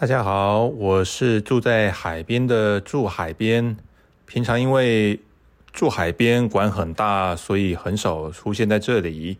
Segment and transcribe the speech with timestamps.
[0.00, 3.76] 大家好，我是住在海边的住海边。
[4.26, 5.18] 平常因为
[5.72, 9.38] 住海边管很大，所以很少出现在这里。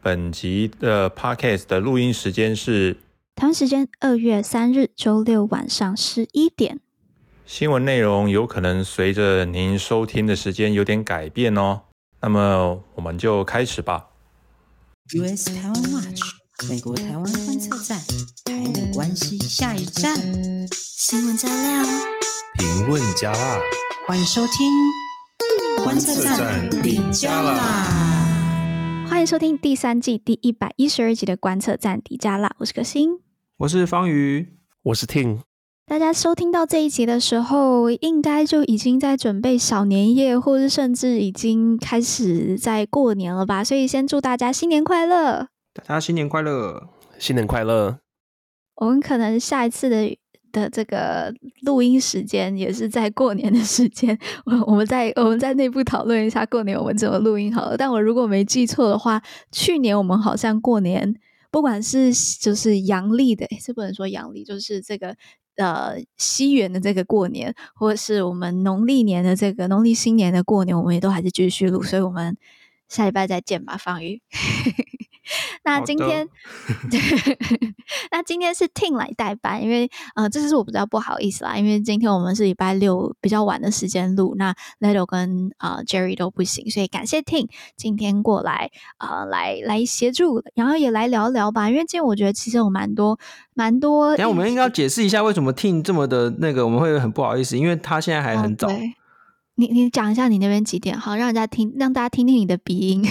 [0.00, 2.94] 本集的 Podcast 的录音时间是
[3.36, 6.80] 台湾时间二月三日周六晚上十一点。
[7.44, 11.82] 新闻内容有可能随着您收听的时间有点改变哦。
[12.22, 14.08] 那么我们就开始吧。
[15.12, 16.40] US 台湾 Watch。
[16.68, 17.98] 美国台湾观测站，
[18.44, 20.14] 台美关系下一站，
[20.72, 21.84] 新闻加料，
[22.58, 23.58] 评论加辣，
[24.06, 24.70] 欢迎收听
[25.82, 29.06] 观测站底加辣。
[29.08, 32.54] 欢迎收听第三季第一百一十二集的观测站底加辣。
[32.58, 33.20] 我是可心，
[33.58, 35.38] 我是方宇，我是 Ting。
[35.86, 43.64] 大家收听到这一集的时候，应该就已经在准备小年夜，或是甚至已经开始在过年了吧？
[43.64, 45.48] 所以先祝大家新年快乐。
[45.72, 48.00] 大家新年快乐，新年快乐！
[48.74, 50.18] 我们可能下一次的
[50.50, 57.76] 的这个录音时间也是在过年的时间，我我们在我们在内部讨论一下过年我们怎么录音好了。
[57.76, 61.14] 但我如果没记错的话，去年我们好像过年，
[61.52, 65.14] 不管是就是阳历的，诶，这不能说阳历，就是这个
[65.54, 72.36] 呃西元的这个过年，或者是我们农历年的这个农历新年的过年，我们也都还是继续录，所以我们
[72.88, 74.20] 下礼拜再见吧，方宇。
[75.70, 76.28] 那今天，
[78.10, 93.18] 那今天是 Ting 来代班，因为呃，这是我比较不好意思啦，因为今天我们是礼拜六比较晚的时间录，那 Leto 跟啊、呃、Jerry 都不行，所以感谢 Ting 今天过来啊、呃，来来协助，然后也来聊聊吧，因为今天我觉得其实有蛮多
[93.54, 98.68] 蛮多，等下我们应该要解释一下为什么 Ting 这么的那个，我们会很不好意思，因为他现在还很早。
[98.68, 98.72] 哦、
[99.54, 103.06] 你你讲一下你那边几点，好让人家听，让大家听听你的鼻音。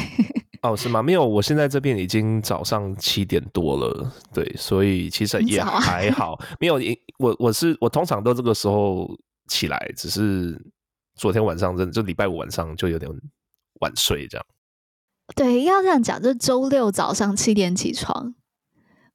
[0.61, 1.01] 哦，是吗？
[1.01, 6.37] 没有，我现在这边已经早上七点多了，对，所以其实也还好。
[6.59, 6.79] 没有，
[7.17, 9.09] 我我是我通常都这个时候
[9.47, 10.59] 起来，只是
[11.15, 13.09] 昨天晚上真的就礼拜五晚上就有点
[13.81, 14.45] 晚睡这样。
[15.35, 18.33] 对，要这样讲，就周六早上七点起床，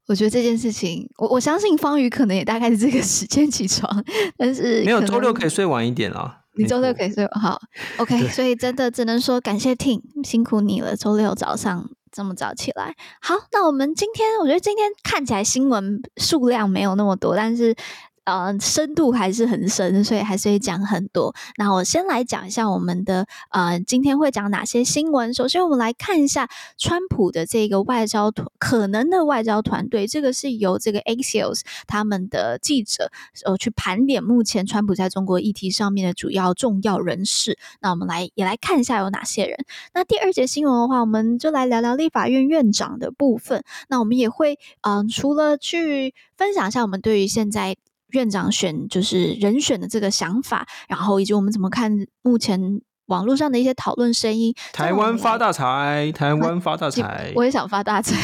[0.06, 4.04] 我觉得这件事情，我我相信方宇可能也大概是这个时间起床，
[4.36, 6.43] 但是没有周六可以睡晚一点啊。
[6.56, 7.60] 你周六可以睡好
[7.98, 12.94] ，OK， 所以真的只能说感谢 Ting，辛苦你了，周六早上这么早起来。
[13.20, 17.74] 好，那我们今天，我觉得今天看起来新闻数量没有那么多，但是。
[18.24, 21.34] 呃，深度还是很深，所以还是会讲很多。
[21.56, 25.34] 那我先来讲一下我们的呃，今天会讲哪些新闻。
[25.34, 26.48] 首先，我们来看一下
[26.78, 30.06] 川普的这个外交团，可能的外交团队。
[30.06, 33.10] 这个是由这个 Axios 他们的记者
[33.44, 37.58] 呃去盘点目前川普在中国议题上面的主要重要人士。
[37.80, 39.58] 那我们来也来看一下有哪些人。
[39.92, 43.62] 那第二节新闻的话，我们就来聊聊立法院院长的部分。
[43.88, 47.76] 那我们也会嗯、除了去分享一下我们对于现在。
[48.14, 51.92] 院长选就是人选的这个想法，然后以及我们怎么看
[52.22, 54.54] 目前网络上的一些讨论声音。
[54.72, 58.16] 台湾发大财，台湾发大财，我也想发大财。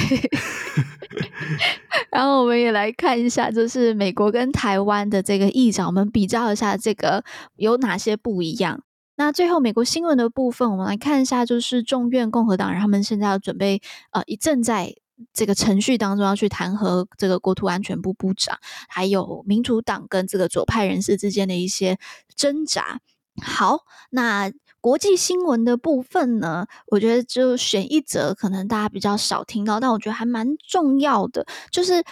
[2.11, 7.23] 然后我们也来看一下，就是美国跟台湾的这个议长，我们比较一下这个
[7.57, 8.81] 有哪些不一样。
[9.17, 14.95] 那最后美国新闻的部分，我们来看一下，就是众院共和党人他们现在要准备呃，一正在。
[15.33, 18.59] 这个程序当中要去弹劾这个国土安全部部长，
[18.89, 21.99] 还有民主党跟这个左派人士之间的一些
[22.35, 23.01] 挣扎。
[23.43, 32.03] 好，那国际新闻的部分呢，我觉得就选一则，可能大家比较少听到，但我觉得还蛮重要的，就是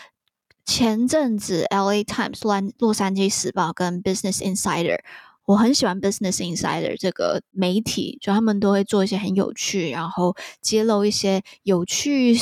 [0.65, 4.99] 前阵子 LA Times 洛洛杉矶时报跟 Business Insider，
[5.47, 12.39] 我很喜欢 Business Insider 这个媒体，就他们都会做一些很有趣，然后揭露一些有趣。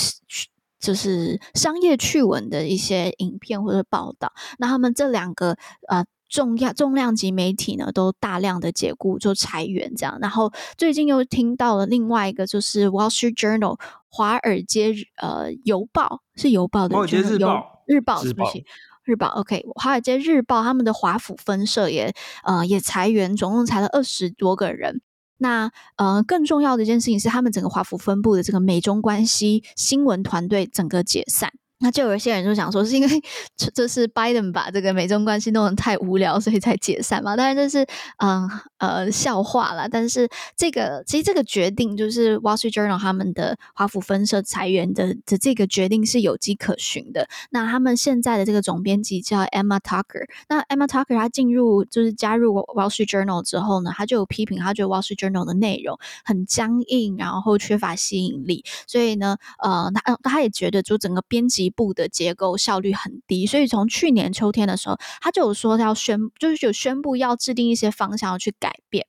[0.86, 5.56] 就是商业趣闻的一些影片或者报道，那他们这两个
[5.88, 10.16] 呃重要重量级媒体呢，都大量的解雇就裁员这样。
[10.20, 18.62] 然后最近又听到了另外一个，就是 Wall Street Journal 华尔街呃邮报是邮报的，华尔街日报日报是不是？
[19.02, 25.00] 日报 OK，华尔街日报他们的华府分社也呃也裁员，总共裁了二十多个人。
[25.38, 31.52] 那呃，更重要的一件事情是，他们整个华府分部的这个美中关系新闻团队整个解散。
[31.78, 33.22] 那就有一些人就想说，是因为
[33.74, 37.36] 这是拜登把这个美中关系弄得太无聊，所以才解散嘛？
[37.36, 37.86] 当然这是
[38.16, 39.86] 嗯呃，笑话啦。
[39.86, 40.26] 但是
[40.56, 47.28] 这个其实这个决定，就是 Wall Street Journal 他们的华府分社裁员的的这个决定是有迹可循的。
[47.50, 50.26] 那他们现在的这个总编辑叫 Emma Tucker。
[50.48, 58.64] 那 Emma Tucker 她进入就是加入 Wall Street Journal 之后呢，她就有批评，她觉得 Wall Street Journal 的内容很僵硬，然后缺乏吸引力。
[58.86, 61.65] 所以呢，呃，她她也觉得就整个编辑。
[61.66, 69.06] 一部的结构效率很低，所以从去年秋天的时候，他就有说要宣，就是有宣布要制定一些方向要去改变。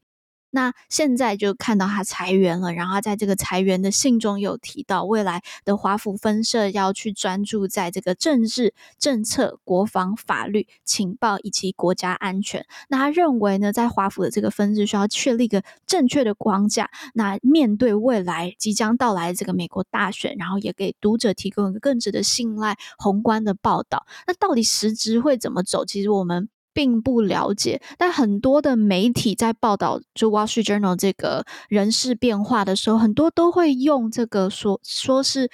[0.58, 12.66] 那现在就看到他裁员了，然后在这个裁员的信中有提到，未来的华府分社要去专注在这个政治、政策、国防、法律、情报以及国家安全。
[12.90, 24.08] 那他认为呢，在华府的这个分支需要确立一个正确的框架，那面对未来即将到来的这个美国大选，然后也给读者提供一个更值得信赖、宏观的报道。
[24.26, 25.86] 那到底实质会怎么走？
[25.86, 26.50] 其实我们。
[26.78, 35.50] 并不了解，但很多的媒体在报道就《Wall Street Journal》这个人事变化的时候，很多都会用这个说说是，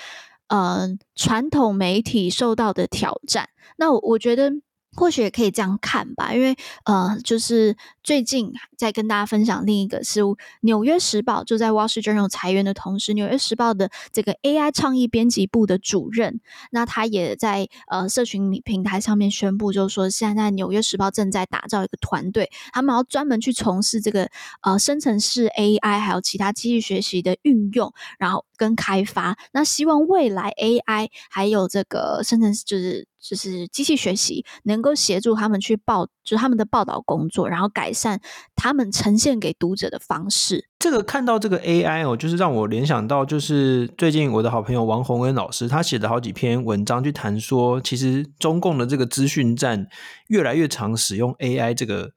[0.48, 3.48] 嗯，传统媒体受到的挑战。
[3.78, 4.52] 那我我觉得。
[4.96, 6.56] 或许也可以这样看吧，因为
[6.86, 10.22] 呃，就是最近在跟大家分享另一个是
[10.62, 16.40] 《纽约时报》就在 Wall Street Journal 裁员的同时，《纽约时报》的这个 AI 创意编辑部的主任，
[16.72, 24.30] 那他也在呃社群平台上面宣布，就是说现在《纽约时报》正在打造一个团队，他们要专门去从事这个
[24.62, 29.38] 呃生成式 AI 还有其他机器学习的运用，然后跟开发。
[29.52, 33.08] 那希望未来 AI 还有这个生成就是。
[33.24, 38.20] 就是机器学习能够协助他们去报，就是他们的报道工作，然后改善
[38.54, 40.68] 他们呈现给读者的方式。
[40.78, 49.88] 这个看到这个 AI 哦，就是让我联想到，就是最近我的好朋友王洪恩老师，他写的好几篇文章去谈说，其实中共的这个资讯站
[50.28, 52.12] 越来越常使用 AI 这个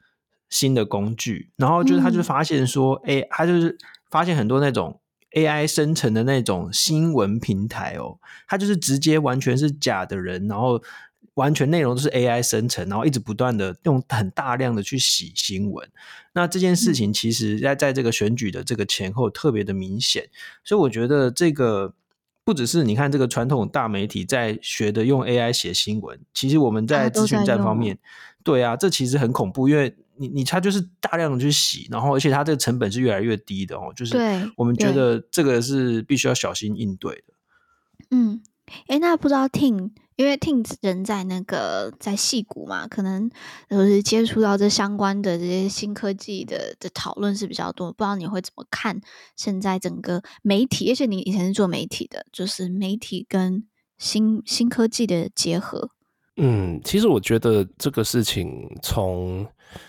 [0.50, 3.78] 新的工具，然后就是他就发现说，哎、嗯，他就是
[4.10, 5.00] 发现很多那种。
[5.36, 8.18] AI 生成的那种新闻平台哦，
[8.48, 10.82] 它就是直接完全是假的人，然后
[11.34, 15.86] 完全内容都是 AI 生成，然后一直不断的用很大量的去洗新闻。
[16.32, 20.26] 那这件事情其实在在这个选举的这个前后特别的明显，
[20.64, 21.92] 所以我觉得这个
[22.42, 27.98] 不只是你看这个传统大媒体在学的用 AI 写新闻，其实我们在资讯站方面，
[28.42, 29.94] 对啊，这其实很恐怖，因为。
[30.18, 34.16] 你你它就是大量的去洗，然后而且它这个成本是越来越低的哦，就是
[34.56, 37.34] 我们觉得这个是必须要小心应对的。
[38.10, 38.42] 嗯，
[38.86, 43.30] 哎，那不知道 Tim，因为 Tim 人在那个在戏谷嘛，可能
[43.68, 49.00] 就是接触到这相关的这些新科技的的讨论是比较多，不知道你会怎么看
[49.36, 53.66] 现在整个媒体，而且你以前是做媒体的，就是媒体跟
[53.98, 55.90] 新新科技的结合。
[56.38, 59.46] 嗯，其实我觉得这个事情从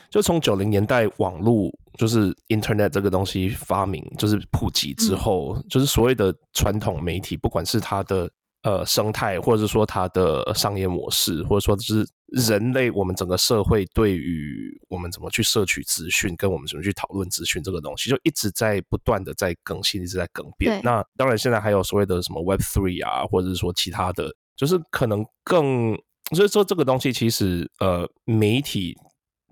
[0.10, 8.32] 就从九零年代网络就是 Internet 这个东西发明就是普及之后，嗯、就是所谓的传统媒体，不管是它的
[8.64, 20.80] 呃生态，或者是说它的商业模式，或者说就是人类我们整个社会对于我们怎么去摄取资讯，跟我们怎么去讨论资讯这个东西，就一直在不断的在更新，一直在更变。
[20.82, 25.98] 那当然现在还有所谓的什么 Web Three 啊，或者是说其他的，就是可能更。
[26.36, 28.96] 所以说，这个东西其实，呃，媒体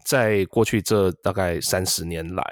[0.03, 2.43] 在过去这大概三十年来，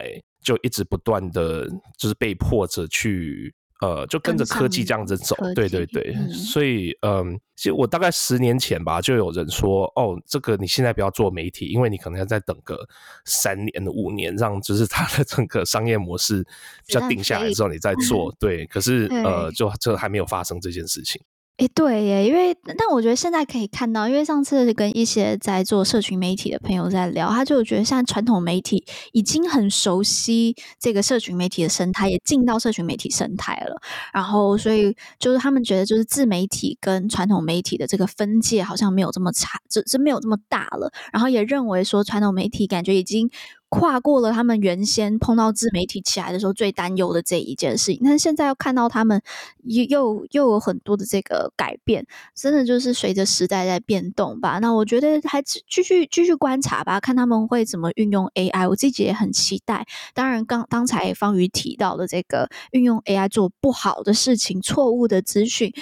[0.41, 1.67] 就一直不断的，
[1.97, 5.35] 就是被迫着去，呃，就跟着科技这样子走。
[5.53, 6.13] 对对对。
[6.15, 12.87] 嗯、所以，嗯、呃，其实我大概十年前吧，就有人说，哦，这个你现在不要做媒体，因为你可能要再等个
[13.25, 16.41] 三年五年，让就是它的整个商业模式
[16.87, 18.33] 比较定下来之后，你再做。
[18.39, 18.65] 对。
[18.67, 21.21] 可是，呃，就这还没有发生这件事情。
[21.57, 33.79] 诶，对耶，因为但我觉得现在可以看到，因为上次跟一些在做社群媒体的朋友在聊，他就觉得现在传统媒体已经很熟悉这个社群媒体的生态，也进到社群媒体生态了。
[34.11, 40.91] 然后，所以就是他们觉得，就是自媒体跟传统媒体的这个分界好像没有这么差，只是没有这么大了。
[41.11, 43.29] 然后也认为说，传统媒体感觉已经。
[43.73, 49.19] 跨过了他们原先碰到自媒体起来的时候最担忧的这一件事情，但是现在又看到他们
[49.63, 54.59] 又又又有很多的这个改变，真的就是随着时代在变动吧。
[54.59, 58.69] 那我觉得还继续继续观察吧，看他们会怎么运用 AI。
[58.69, 59.87] 我自己也很期待。
[60.13, 65.73] 当然，刚刚才方瑜提到的这个运用 AI 做不好的事情、错误的资讯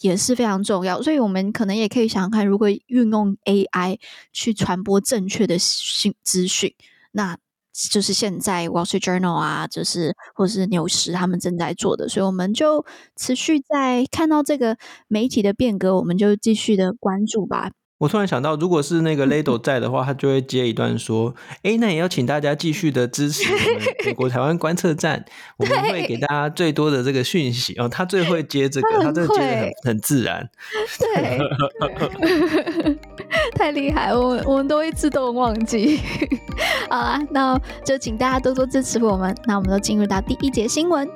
[0.00, 1.00] 也是非常重要。
[1.00, 4.00] 所以我们可能也可以想想看，如果运用 AI
[4.32, 6.74] 去传播正确的讯资讯。
[7.12, 7.36] 那
[7.90, 12.84] 就是现在《Wall Street Journal》啊，就是或者是纽时他们正在做的，所以我们就
[13.16, 14.76] 持续在看到这个
[15.08, 17.70] 媒体的变革，我们就继续的关注吧。
[17.98, 25.24] 我突然想到，如果是那个 Lado 在的话，他就会接一段说：“哎，那也要请大家继续的支持我们美国台湾观测站，
[25.56, 30.50] 我们会给大家最多的这个讯息哦。”他最会接这个， 他这个接的很很自然，
[30.98, 31.38] 对，
[33.56, 35.98] 太厉害，我我们都会自动忘记。
[36.90, 39.34] 好啦，那就请大家多多支持我们。
[39.46, 41.08] 那我们都进入到第一节新闻。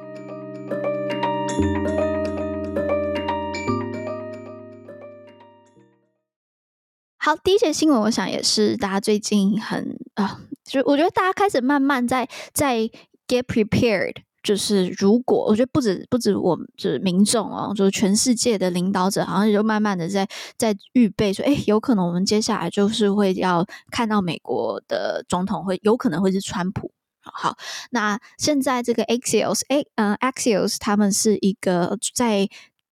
[7.18, 12.88] 好，第一节新闻，我想也是大家最近很啊，就我觉得大家开始慢慢在在
[13.26, 14.25] get prepared。
[14.46, 20.24] 就是如果我觉得不止不止我们就是民众哦，就是全世界的领导者，好像就慢慢的在
[20.56, 26.92] 在预备说，哎，有可能我们接下来就是会要看到美国的总统会有可能会是川普。
[27.20, 27.56] 好，
[27.90, 32.48] 那现在这个 Axios，哎，嗯，Axios 他们是一个在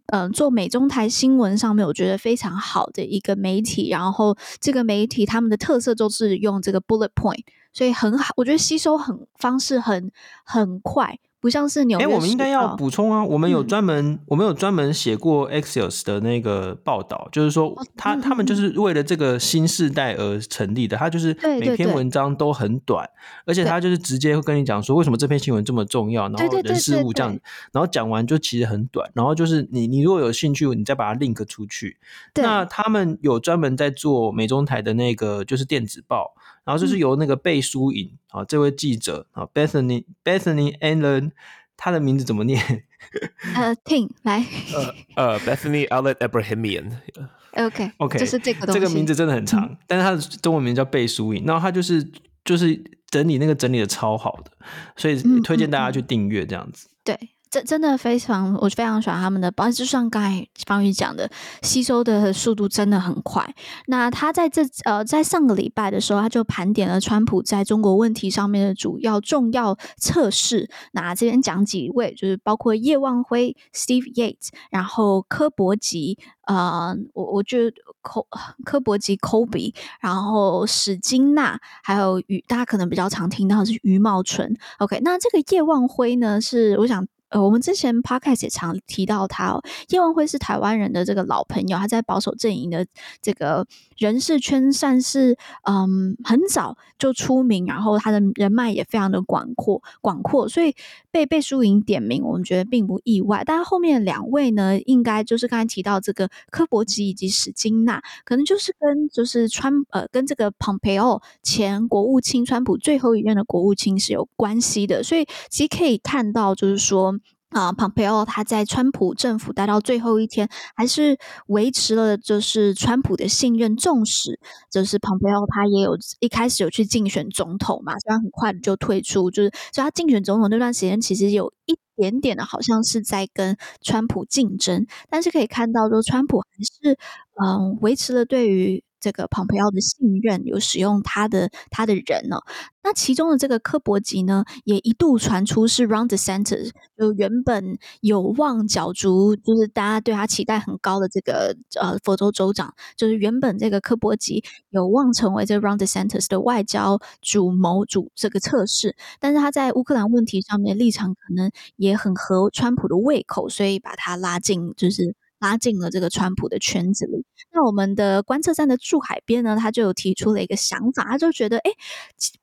[0.06, 10.11] 嗯做美中台新闻上面我觉得非常好的一个媒体，然后这个媒体他们的特色就是用这个 bullet point，所以很好，我觉得吸收很方式很
[10.44, 11.16] 很快。
[11.44, 12.06] 不像是纽约。
[12.06, 23.06] 哎，我们应该要补充啊，我们有专门，嗯、我们有专门写过 Axios 的那个报道，就是说他、嗯、他们就是为了这个新世代而成立的，他就是每篇文章都很短，
[23.44, 27.38] 而且他就是直接会跟你讲说为什么这篇新闻这么重要，然后人事物这样，
[27.72, 31.98] 然后讲完就其实很短，然后就是你你如果有兴趣，你再把它 link 出去。
[32.36, 36.32] 那他们有专门在做美中台的那个就是电子报。
[36.64, 41.33] 然后就是由那个贝舒颖啊、嗯，这位记者啊，Bethany Bethany Allen，
[41.76, 42.85] 他的名字怎么念？
[43.54, 44.44] 呃，听来，
[44.75, 46.90] 呃呃，Bethany Allen Abrahamian。
[47.56, 48.80] OK OK，就是这个东西。
[48.80, 51.44] 这个名字真的很长，嗯、但是他的中文名叫贝舒颖。
[51.44, 52.02] 然后他就是
[52.44, 54.50] 就是整理那个整理的超好的，
[54.97, 56.88] 所以推荐大家去订阅这样子。
[56.88, 57.28] 嗯嗯嗯、对。
[57.54, 61.30] 这真的非常，我非常喜欢他们的，包括就像刚才方宇讲的，
[61.62, 63.54] 吸收的速度真的很快。
[63.87, 70.68] 那他在这呃，在上个礼拜的时候，他就盘点了川普在中国问题上面的主要重要测试。
[70.90, 76.18] 那这边讲几位，就是包括叶望辉 Steve Yates，然后柯伯吉，
[76.49, 78.26] 呃，我我觉得柯
[78.64, 84.56] 柯博吉 Kobe，然后史金娜，还有余，大家可能比较常听到的是余茂春。
[84.80, 87.06] OK，那这个叶望辉呢，是我想。
[87.34, 92.86] 呃，我们之前 podcast 也常提到他哦，叶文辉是台湾人的这个老朋友，他在保守阵营的
[93.20, 100.76] 这个人事圈算是嗯很早就出名，然后他的人脉也非常的广阔广阔，所以
[101.14, 103.44] 被被输赢点名，我们觉得并不意外。
[103.47, 117.14] 但后面两位呢，应该就是刚才提到这个科博吉以及史金纳，可能就是跟就是川呃跟这个蓬佩奥前国务卿川普最后一任的国务卿是有关系的，所以其实可以看到就是说。
[117.54, 124.40] 啊，Pompeo 他在川普政府待到最后一天，还是维持了就是川普的信任，重视。
[124.70, 136.99] 就是 Pompeo 他也有一开始有去竞选总统嘛，虽然很快的就退出，就是所以他竞选总统那段时间其实有一点点的，好像是在跟川普竞争，但是可以看到说川普还是
[137.40, 138.82] 嗯维持了对于。
[139.04, 142.42] 这个 Pompeo 的信任，有使用他的他的人呢、哦？
[142.82, 165.14] 那其中的这个科博吉呢，也一度传出是 Ron DeSantis，就原本有望角逐，就是大家对他期待很高的这个呃佛州州长，就是原本这个科博吉有望成为这 Ron DeSantis 的外交主谋主这个测试，但是他在乌克兰问题上面立场可能也很合川普的胃口，所以把他拉进就是。
[165.44, 167.22] 拉进了这个川普的圈子里。
[167.52, 171.70] 那我们的观测站的驻海边呢，他就有提出了一个想法，他就觉得，哎，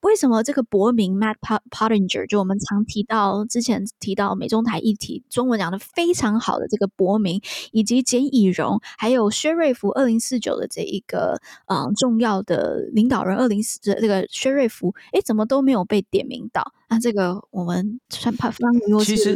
[0.02, 1.34] 为什么这个博明 Matt
[1.70, 7.40] Pottinger，就我们常提到之前提到美中台议题，中文讲的非常好的这个博明，
[7.72, 16.72] 以及简以荣，还有薛瑞福二零四九的这一个嗯重要的领导人二零四这个薛瑞福，哎，怎么都没有被点名到？
[16.92, 18.70] 那这个我们川普方
[19.02, 19.30] 其实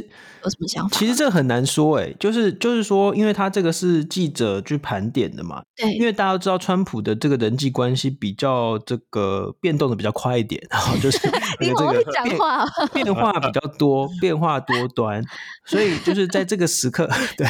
[0.44, 0.98] 有什么想法？
[0.98, 11.18] 其实这很难说，哎，就是就是说，因为他这个是记者去盘点的嘛，对，因为大家都知道川普的这个人际关系比较这个变动的比较快一点，然后就是
[11.58, 15.24] 你好会讲话，变化比较多，变化多端，
[15.64, 17.08] 所以就是在这个时刻，
[17.38, 17.48] 对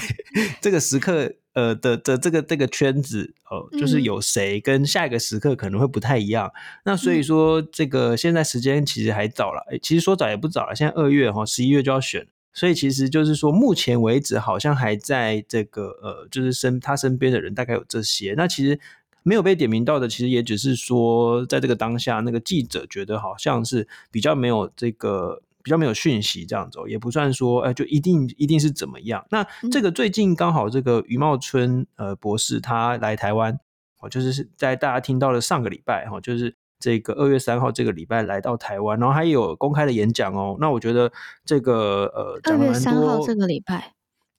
[0.61, 1.33] 这个时刻。
[1.57, 6.47] 呃的的这个这个圈子哦、呃，就是有谁跟下一个时刻可能会不太一样。
[6.49, 6.53] 嗯、
[6.85, 10.75] 那所以说，这个现在时间其实还早了，其实说早也不早了。
[10.75, 18.35] 现在二月哈，十一月就要选，所以其实就是说，目前为止好像还在这个呃，就是身他身边的人大概有这些。
[18.37, 18.79] 那其实
[19.23, 25.41] 没有被点名到的，其实也只是说，在这个当下，那个记者觉得好像是比较没有这个。
[25.67, 29.27] 比较没有讯息这样子，也不算说，哎，就一定一定是怎么样。
[29.33, 33.59] 那这个最近刚好这个余茂春呃博士他来台湾，
[33.99, 40.57] 哦，就是在大家听到的上个礼拜哈，就是这个二月三号这个礼拜来到台湾，然后还有公开的演讲哦。
[40.61, 41.11] 那我觉得
[41.45, 43.95] 这个呃，二月三号这个礼拜，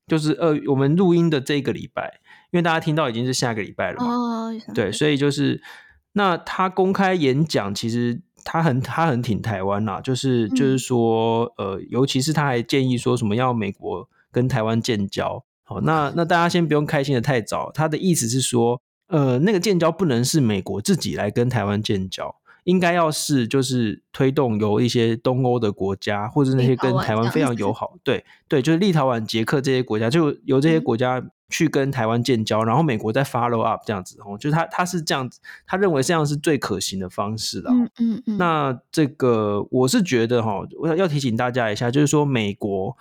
[0.08, 4.14] 就是二我们录音的这个礼拜，因为大家听到已经是下个礼拜了嘛。
[4.14, 5.62] 哦，对，所以就是
[6.14, 8.22] 那他公开演讲其实。
[8.50, 15.44] 他很他很挺台湾呐，就是就是说，呃，尤其是他还建议说什么要美国跟台湾建交。
[15.64, 17.70] 好，那那大家先不用开心的太早。
[17.74, 22.34] 他的意思是说，呃，那个建交不能是美国自己来跟台湾建交。
[22.64, 37.70] 应该要是就是推动由一些东欧的国家，或者那些跟台湾非常友好，对对，就是立陶宛、捷克这些国家，就由这些国家去跟台湾建交，嗯、然后美国再 follow up 这样子哦，就是他他是这样子，他认为这样是最可行的方式的。
[37.72, 38.38] 嗯嗯嗯。
[38.38, 42.98] 那这个我是觉得哈，我要要提醒大家一下，就是说美国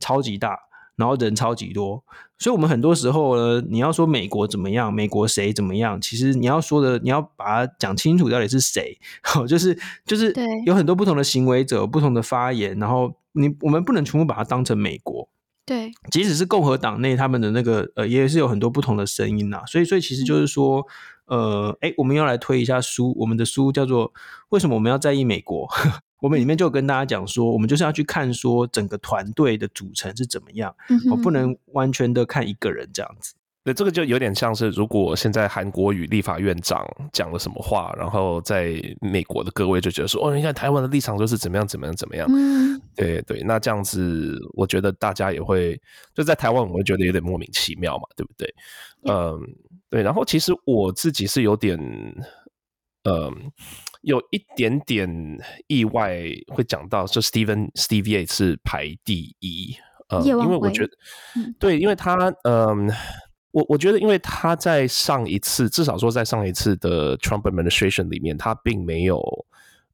[0.00, 0.60] 超级大。
[0.96, 2.02] 然后人超级多，
[2.38, 8.98] 所以我们很多时候呢，你要说美国怎么样，美国谁怎么样，其实你要说的，你要把它讲清楚到底是谁，
[9.46, 10.34] 就是就是
[10.64, 15.28] 有很多不同的行为者，不同的发言，然后你我们不能全部把它当成美国，
[15.66, 20.86] 对，即使是共和党内他们的那个呃，也是有很多不同的声音呐，所以所以其实就是说，
[21.26, 24.08] 呃，哎，我们要来推一下书，我们的书叫做
[24.50, 25.66] 《为什么我们要在意美国》。
[26.22, 30.74] 我们里面就跟大家讲说，我们就是要去看说整个团队的组成是怎么样，
[31.10, 33.34] 我、嗯、不能完全的看一个人这样子。
[33.62, 42.26] 对，这个就有点像是如果现在韩国与立法院长讲了什么话，然后在美国的各位就觉得说，哦，你看台湾的立场就是怎么样怎么样怎么样。
[42.30, 45.80] 嗯，对对，那这样子，我觉得大家也会
[46.14, 48.54] 就在台湾，我会觉得有点莫名其妙嘛，对不对？
[49.08, 49.38] 嗯，
[49.88, 50.02] 对。
[50.02, 51.78] 然后其实我自己是有点，
[53.04, 53.52] 嗯。
[54.02, 55.08] 有一点点
[55.66, 56.22] 意外，
[56.54, 59.74] 会讲到就 Steven Steve Yates 是排第一，
[60.06, 60.92] 呃，因为我觉得，
[61.34, 62.94] 嗯、对，因为他，嗯、呃，
[63.50, 69.20] 我我觉得，因为他在上一次，至少说在上一次的 Trump administration 里面，他并没有，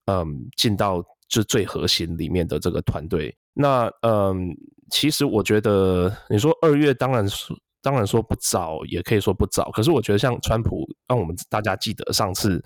[0.04, 0.26] 嗯、呃，
[0.58, 3.34] 进到就最核心里面的这个团队。
[3.54, 4.36] 那，嗯、呃，
[4.90, 7.52] 其实我觉得，你说二月当然是。
[7.84, 9.68] 当然说不早，也可以说不早。
[9.72, 12.64] 可是我觉得，像川普，让我们大家记得上次，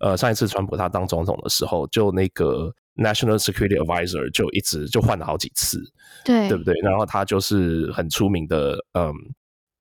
[0.00, 5.78] 呃，上一次川普他当总统的时候，就那个 National Security Advisor 就一直就换了好几次，
[6.24, 6.72] 对，对不对？
[6.82, 9.12] 然后他就是很出名的，嗯，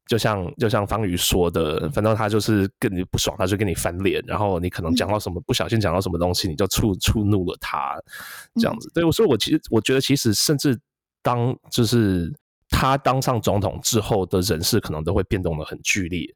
[0.08, 8.00] 就像就像方宇说的，反正他就是跟你不爽，他就跟你翻脸，然后你可能讲到什么，不小心讲到什么东西，你就触触怒了他，
[8.56, 8.90] 这样子。
[8.94, 10.80] 对，所以我其实我觉得，其实甚至
[11.22, 12.34] 当就是。
[12.84, 16.28] 他当上总统之后的人事可能都会变动的很剧烈，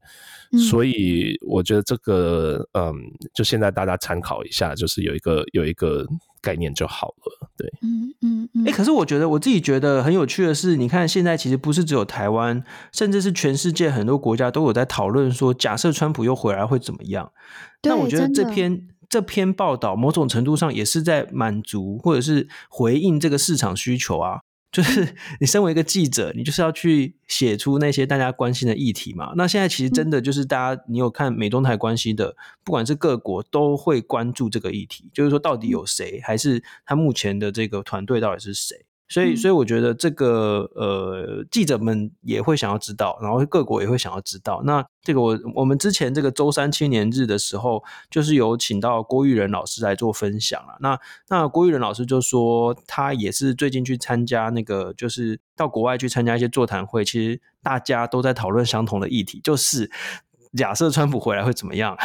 [0.51, 2.93] 嗯，所以我觉得这个，嗯，
[3.33, 6.05] 就现在大家参考一下，就是有一个有一个
[6.41, 8.65] 概念就好了，对，嗯嗯嗯。
[8.65, 17.31] 哎，可是我觉得我自己觉得很有趣的是，你看现在其实不是只有台湾，甚至是全世界很多国家都有在讨论说，假设川普又回来会怎么样？
[17.83, 24.39] 那我觉得这篇这篇报道某种程度上也是在满足或者是回应这个市场需求啊。
[24.71, 29.33] 就是你身为一个记者，你就是要去写出那些大家关心的议题嘛。
[29.35, 38.86] 那现在其实真的就是大家，你有看美中台关系的，不管是各国都会关注这个议题，就是说到底有谁，还是他目前的这个团队到底是谁。
[39.09, 44.61] 所以，所以我觉得这个呃，记者们也会想要知道，然后各国也会想要知道。
[44.65, 50.77] 那这个我我们之前这个周三青年日的时候，就是有请到郭玉仁老师来做分享了。
[50.81, 59.89] 那那郭玉仁老师就说，他也是最近去参加那个，就是到国外去参加一些座谈会，其实大家都在讨论相同的议题，就是
[60.57, 61.95] 假设川普回来会怎么样？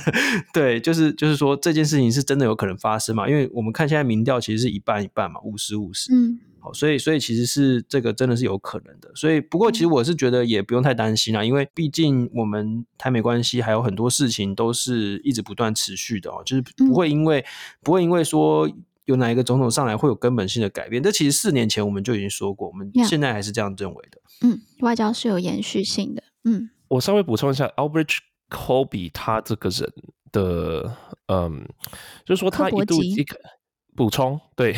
[0.52, 3.26] 对，就是就是说这件事情是真的有可能发生嘛？
[3.26, 6.12] 因为我们看现在民调其实是一半一半嘛，五十五十。
[6.12, 6.38] 嗯。
[6.60, 17.44] 好，所以所以其实是这个真的是有可能的，所以不过其实我是觉得也不用太担心啦，因为毕竟我们台美关系还有很多事情都是一直不断持续的哦，就是不会因为
[17.82, 18.70] 不会因为说
[19.06, 24.20] 有哪一个总统上来会有根本性的改变，这其实四年前我们就已经说过，我们现在还是这样认为的。
[24.42, 26.22] 嗯，外交是有延续性的。
[26.44, 28.18] 嗯，我稍微补充一下，Albert
[28.50, 29.92] Colby 他这个人
[30.30, 30.96] 的，
[31.26, 31.66] 嗯，
[32.24, 33.38] 就是说他一度一个。
[34.00, 34.74] 补充，对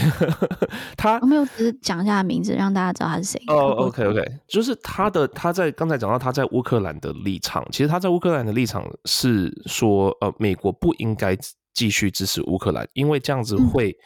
[0.96, 3.40] 他，我没有只是讲一下名字，让大家知道他是谁。
[3.46, 11.38] 哦、oh，OK OK，就是他的他在刚才讲到他在乌克兰的立场，其实他在乌克兰的立场是说，呃，美国不应该
[11.72, 13.96] 继续支持乌克兰，因为这样子会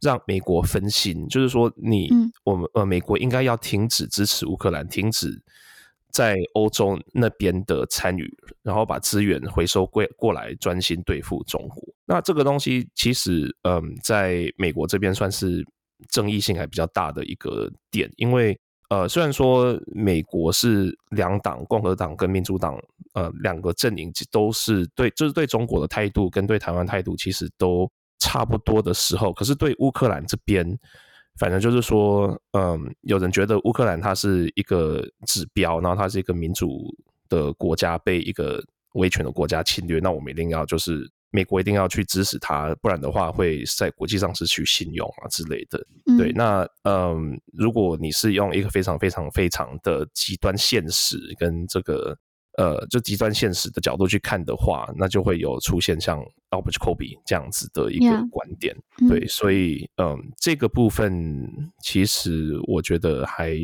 [0.00, 5.42] 让美国分心，嗯、就是说你，嗯、我们呃，美国应该要停止支持乌克兰，停止。
[6.12, 8.28] 在欧洲那边的参与，
[8.62, 11.82] 然后把资源回收归过来，专心对付中国。
[12.04, 15.64] 那这个东西其实，嗯，在美国这边算是
[16.08, 22.76] 争议性还比较大的一个点，因为呃，虽然说美国是两党，共和党跟民主党，
[23.14, 30.78] 呃，两个阵营都是对，就是对中国的态度跟对台湾态度其实都差不多的时候，可是对乌克兰这边。
[31.38, 36.94] 反正就是说，嗯，有人觉得乌克兰它是一个指标，然后它是一个民主
[37.28, 38.62] 的国家被一个
[38.94, 45.78] 威权的国家侵略，那我们一定要就是美国一定要去支持它，不然的话会在国际上失去信用啊之类的。
[46.06, 52.16] 嗯、对，那嗯，如果你是用一个非常非常非常的极端现实跟这个
[52.60, 56.20] 呃，就极端现实的角度去看的话，那就会有出现像
[56.50, 58.76] Albert Kobe 这样子的一个观点。
[58.98, 59.08] Yeah.
[59.08, 63.56] 对，所以嗯，这个部分其实我觉得还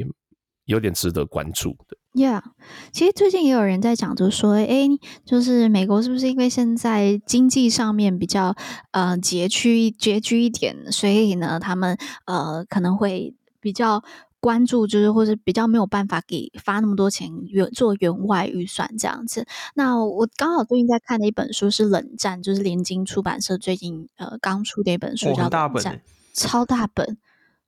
[0.64, 1.98] 有点值得关注的。
[2.14, 2.42] Yeah，
[2.90, 4.88] 其实最近也有人在讲，就是说，哎，
[5.26, 8.56] 就是美国是不是因为现在经济上面比较
[8.92, 14.02] 呃拮据拮据一点，所以呢，他们呃可能会比较。
[14.46, 19.44] 关注就是，或者比较没有办法给发那么多钱援做员外预算这样子。
[19.74, 26.00] 那我刚好最近在看的一本书是《冷战》，就是联经出版社最近呃刚出的一本书，叫《冷战》，大本
[26.32, 27.18] 超大本，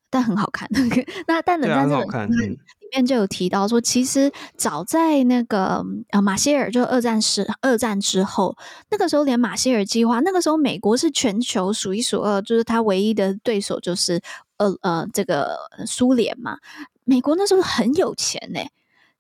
[0.09, 0.69] 但很好看。
[1.27, 2.59] 那但《冷战》这本书里
[2.93, 8.57] 面就有提到说，其实早在那个呃马歇尔就二战时二战之后，
[8.93, 14.23] 那个时候连马歇尔计划，那个时候美国是全球数一数二，就是他唯一的对手就是。
[14.59, 16.59] 呃呃，这个苏联嘛，
[17.05, 18.61] 美国那时候很有钱呢，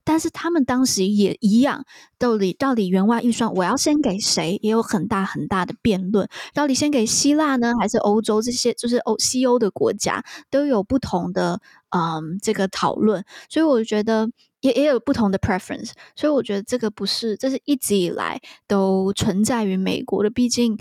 [0.04, 1.84] 但是他们当时也一样，
[2.18, 20.78] 到底到底援外预算我要先给谁，也有很大很大的辩论，到底先给希腊呢，还是欧洲这些就是欧西欧的国家都有不同的嗯这个讨论，所以我觉得也也有不同的 preference，所以我觉得这个不是，这是一直以来都存在于美国的，毕竟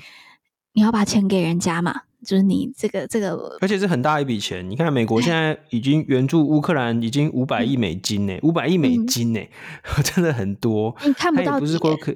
[0.74, 2.02] 你要把钱给人家嘛。
[2.26, 4.68] 就是你这个这个，而且是很大一笔钱。
[4.68, 10.96] 你看，美国现在已经援助乌克兰已经五百亿美金呢，五百亿美金呢，嗯、 真的很多。
[11.06, 12.16] 你看不到，他也不是说可，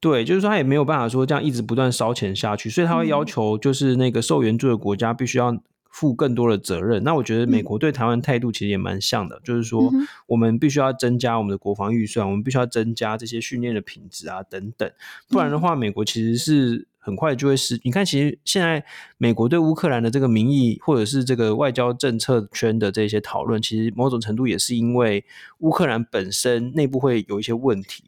[0.00, 5.56] 对，就是说他也没有办法说这样一直不断烧钱下去，所以他会要求就是那个受援助的国家必须要
[5.90, 7.02] 负更多的责任。
[7.02, 9.90] 那我觉得美国对台湾态度其实也蛮像的，嗯、就是说
[10.26, 14.90] 我们必须要增加我们的国防预算，我们必须要增加这些训练的品质啊等等，
[15.30, 16.86] 不然的话，美国其实是。
[17.04, 17.80] 很快就会是。
[17.82, 18.84] 你看，其实现在
[19.18, 25.24] 美国对乌克兰的这个民意，或者是这个外交政策圈的这些讨论，其实某种程度也是因为
[25.58, 28.04] 乌克兰本身内部会有一些问题。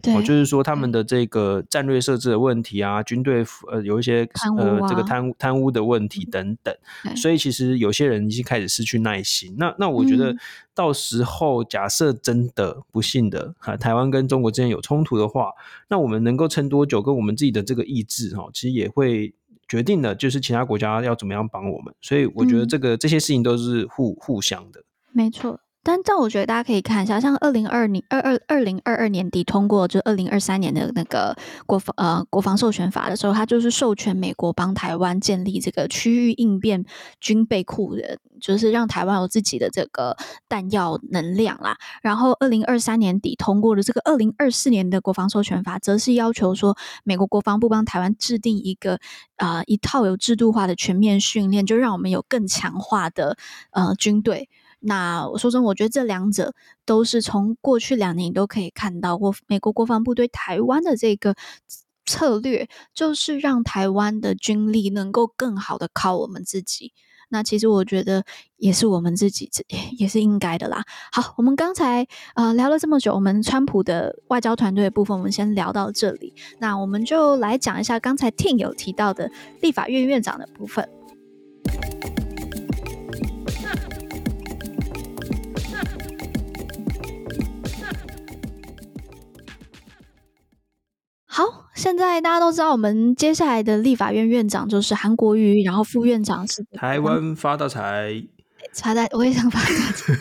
[0.00, 6.72] 对，就是说他们的这个战略设置的问题啊，军队呃有一些呃这个贪贪污的问题等等，
[7.16, 9.56] 所以其实有些人已经开始失去耐心。
[9.58, 10.36] 那那我觉得
[10.74, 15.50] 到时候假设真的不幸的哈，台湾跟中国之间有冲突的话，
[15.88, 19.34] 那我们能够撑多久，跟我们自己的这个意志哈，其实也会
[19.66, 21.92] 决定了，就是其他国家要怎么样帮我们。
[22.00, 24.82] 所以我觉得这个这些事情都是互互相的，
[25.12, 25.60] 没错。
[25.82, 36.84] 但但我觉得大家可以看一下，像二零二零二二二零二二年底通过，就二零二三年的那个国防呃国防授权法的时候，它就是授权美国帮台湾建立这个区域应变
[37.20, 40.14] 军备库的，就是让台湾有自己的这个
[40.46, 41.78] 弹药能量啦。
[42.02, 48.98] 然后二零二三年底通过的这个二零二四年的国防授权法，则是要求说美国国防部帮台湾制定一个
[49.36, 53.38] 啊、呃、一套有制度化的全面训练，就让我们有更强化的
[53.70, 54.50] 呃军队。
[54.80, 61.34] 那我说真，我觉得这两者都是从过去两年都可以看到过，美国国防部对台湾的这个
[62.06, 66.92] 策略，就是让台湾的军力能够更好的靠我们自己。
[67.30, 68.24] 那其实我觉得
[68.56, 69.62] 也是我们自己这
[69.98, 70.84] 也是应该的啦。
[71.12, 76.32] 好，我们刚才呃聊了这么久，我们川普的外交团队的部分，我们先聊到这里。
[76.58, 80.88] 那我们就来讲一下刚才 Tim 有提到的立法院院长的部分。
[91.38, 98.12] 好，现在大家都知道，我们接下来的立法院院长就是韩国瑜，然后副院长是台湾发大财，
[98.74, 100.12] 发大我也想发大财。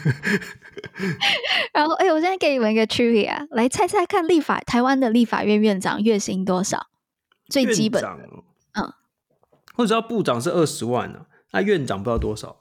[1.73, 6.86] 然后，哎，我现在给你们一个 trivia，来猜猜看，立法台湾的立法院院长月薪多少？
[7.49, 8.03] 最基本，
[8.73, 8.93] 嗯，
[9.77, 12.58] 我知道部长是二十万呢，那院长不知道多少？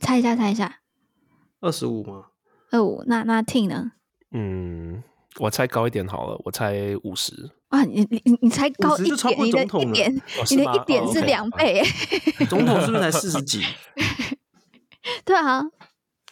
[0.00, 0.78] 猜一下，猜一下，
[1.60, 2.28] 二十五吗？
[2.70, 3.92] 二五，那那 Tim 呢？
[4.32, 5.02] 嗯。
[5.40, 7.50] 我猜高一点好了，我猜五十。
[7.68, 11.82] 啊，你你你你猜高一点，你的一点，你的一点是两倍。
[12.48, 13.62] 总统是不是才四十几？
[15.24, 15.62] 对啊，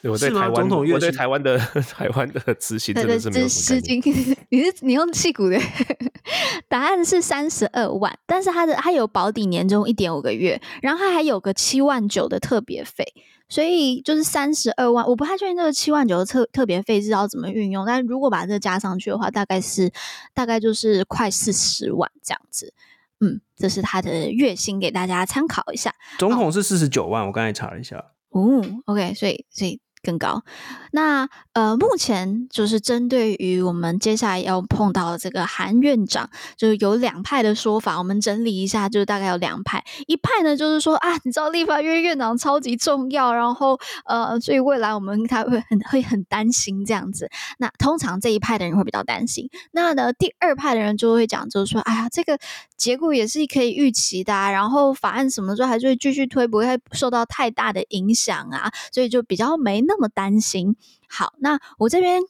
[0.08, 1.58] 我对台湾，我对台湾的
[1.92, 4.36] 台湾的执行真的是没有什么概念。
[4.50, 5.58] 你是你用气鼓的？
[6.68, 13.04] 答案是三十二万，但是他的他有保底年终一点五个月，然后他还有个七万九的特别费。
[13.48, 19.92] 所以就是三十二万，我不太确定这个七万九的特特别费是要怎么运用，但如果把这个加上去的话，大概是
[20.34, 22.74] 大概就是快四十万这样子。
[23.20, 25.94] 嗯，这是他的月薪，给大家参考一下。
[26.18, 28.04] 总统是四十九万，我刚才查了一下。
[28.30, 30.44] 哦，OK，所以所以更高。
[30.92, 37.98] 那呃，目前就是针对于我们接下来要碰到的这个韩院长，就是有两派的说法。
[37.98, 39.84] 我们整理一下，就是大概有两派。
[40.06, 47.28] 一派呢，就是说啊，你知道立法院院长超级重要，然后呃，所以未来我们他会很会很担心这样子。
[47.58, 49.50] 那通常这一派的人会比较担心。
[49.72, 52.38] 那呢，第二派的人就会讲，就是说，哎呀，这个
[52.76, 60.76] 结果也是可以预期的啊，然后法案什么时候还是会继续推，不会受到太大的影响啊，所以就比较没那么担心。
[61.08, 62.22] 好，那我这边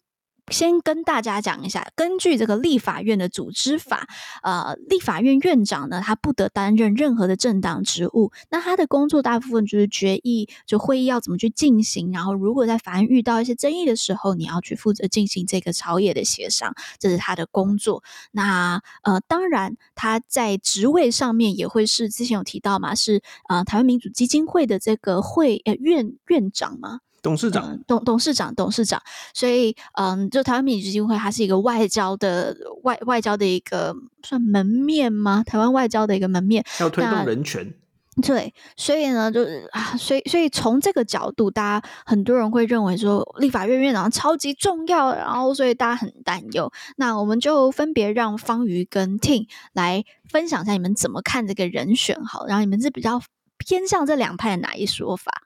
[0.52, 4.06] 先跟大家讲一下，根据这个立法院的组织法，
[4.44, 8.30] 呃，立法院院长呢，他不得担任任何的政党职务。
[8.48, 12.12] 那他的工作大部分就是决议，就会议要怎么去进行。
[12.12, 18.04] 然后，如果在法案遇到一些争议的时候，你要去负责进行这个朝野的协商，这是他的工作。
[18.30, 27.00] 那呃，当然他在职位上面也会是之前有提到嘛，是呃台湾民主基金会的这个会呃院院长嘛。
[27.26, 29.02] 董事长，嗯、董董事长，董事长，
[29.34, 35.42] 所以，嗯，就台湾民主基金会，它是一个外交的外外交的一个算门面吗？
[35.44, 37.74] 台湾外交的一个门面，要推动人权，
[38.22, 46.70] 对，所以呢，就是啊，所以，所以从这个角度，大家很多人会认为说，立法院院长超级重要，然后，所以大家很担忧。
[46.96, 52.24] 那我们就分别让方瑜跟 Ting 来分享一下，你们怎么看这个人选？
[52.24, 53.20] 好，然后你们是比较
[53.58, 55.42] 偏向这两派的哪一说法？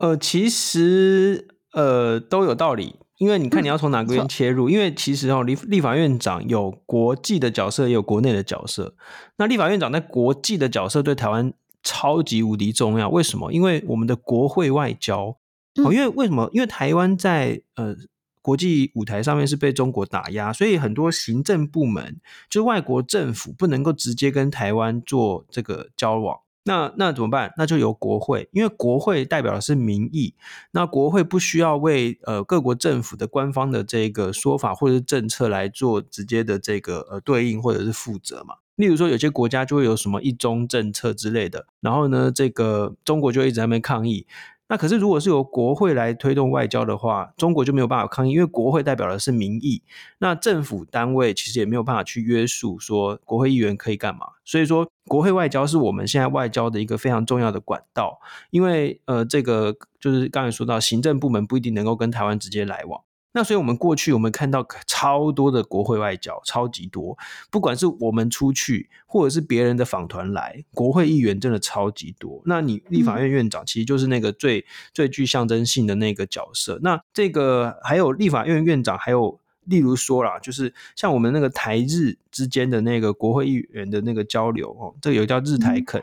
[0.00, 8.94] 呃，其实呃都有道理，因为你看你要从哪个边切入，嗯、因为其实哦，立立法院长有国际的角色，也有国内的角色。
[9.36, 13.52] 那立法院长在国际的角色对台湾超级无敌重要，为什么？
[13.52, 15.36] 因为我们的国会外交，
[15.74, 16.48] 因为为什么？
[16.54, 17.94] 因为台湾在呃
[18.40, 26.38] 国际舞台上面是被中国打压，所以很多行政部门就是外国政府不能够直接跟台湾做这个交往。
[26.64, 27.52] 那那怎么办？
[27.56, 30.34] 那就由国会，因为国会代表的是民意，
[30.72, 38.56] 那国会不需要为呃各国政府的官方的这个说法或者政策来做直接的这个呃对应或者是负责嘛。
[38.76, 44.26] 例如说，有些国家就会有什么一中政策之类的，然后呢，这个中国就一直在那边抗议。
[44.70, 49.82] 那可是，如果是由国会来推动外交的话，中国就没有办法抗议，因为国会代表的是民意。
[50.18, 54.20] 那政府单位其实也没有办法去约束说国会议员可以干嘛。
[54.44, 63.00] 所以说，国会外交是我们现在外交的一个非常重要的管道，因为呃，这个就是刚才说到，行政部门不一定能够跟台湾直接来往。
[63.32, 67.16] 那所以，我们过去我们看到超多的国会外交，超级多。
[67.50, 72.42] 不管是我们出去，或者是别人的访团来，国会议员真的超级多。
[72.44, 76.80] 那你立法院院长其实就是那个最最具象征性的那个角色。
[76.82, 86.02] 那这个还有立法院院长，还有例如说啦，就是像我们那个台日之间的那个国会议员的那个交流哦，这个有叫日台肯。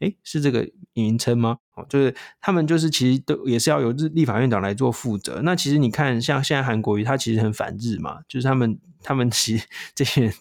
[0.00, 1.58] 诶，是这个名称吗？
[1.74, 5.40] 哦，就是他们就是其实都也是要由日立法院长来做负责。
[5.42, 10.32] 那其实你看，像现在韩国瑜他其实很反日嘛，就是他们他们其实这些人，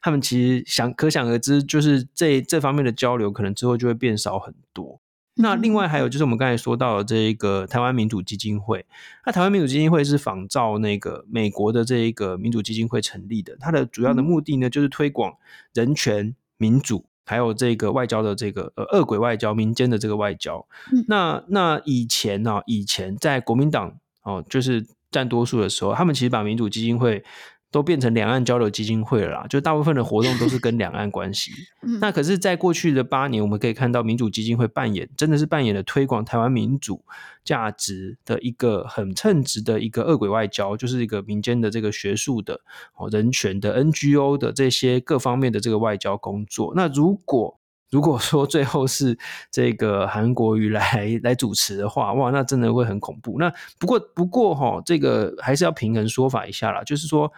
[0.00, 5.00] 他们其实想可想而知，就是这这方面的交流可能之后就会变少很多。
[5.40, 8.86] 那另外还有就是我们刚才说到的这一个台湾民主基金会，
[9.24, 15.34] 那台湾民主基金会是仿照那个美国的这一个民主基金会成立的，它的主要的目的呢就是推广
[15.72, 17.06] 人权民主。
[17.28, 20.66] 还有这个外交的这个呃恶鬼外交，民间的这个外交。
[20.92, 23.92] 嗯、那那以前呢、啊，以前在国民党
[24.24, 27.22] 哦，就是占多数的时候，他们其实把民主基金会。
[27.70, 31.50] 都变成两岸交流基金会了啦，就大部分的活动都是跟两岸关系。
[31.82, 37.04] 嗯、那可是，在过去的八年，我们可以看到民主基金会扮演，真的是扮演了推广台湾民主
[37.44, 42.60] 价值的一个很称职的一个恶鬼外交，就是一个民间的这个学术的、
[42.96, 46.72] 哦人权的 NGO 的这些各方面的这个外交工作。
[46.74, 47.58] 那如果
[47.90, 49.18] 如果说最后是
[49.50, 53.36] 这个韩国瑜来 来主持的话，哇，那真的会很恐怖。
[53.38, 57.32] 那不过不过哈，这个还是要平衡说法一下啦，就是说，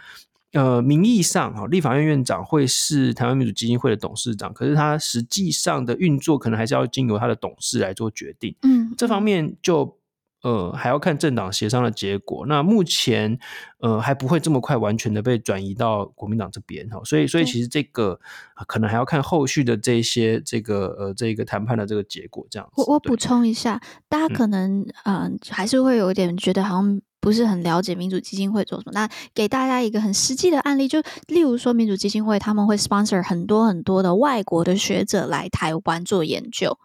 [0.52, 8.56] 呃，名义上哈，立法院院长会是台湾民主基金会的董事长，可是他实际上的运作可能还是要经由他的董事来做决定。
[8.62, 9.99] 嗯，这方面就。
[10.42, 12.46] 呃，还要看政党协商的结果。
[12.46, 13.38] 那目前，
[13.80, 17.00] 呃，还不会这么快完全的被转移到国民党这边哈。
[17.04, 18.18] 所以，所以其实这个
[18.66, 22.46] 可能还要看后续的这些这个呃这个谈判的这个结果。
[22.50, 28.92] 这样子，我我补充一下，大家可能嗯、呃、还是会有一点觉得好像不是很了解民主基金会做什么。
[28.92, 36.78] 那给大家一个很实际的案例，就例如说民主基金会他们会 sponsor 很多很多的外国的学者来台湾做研究。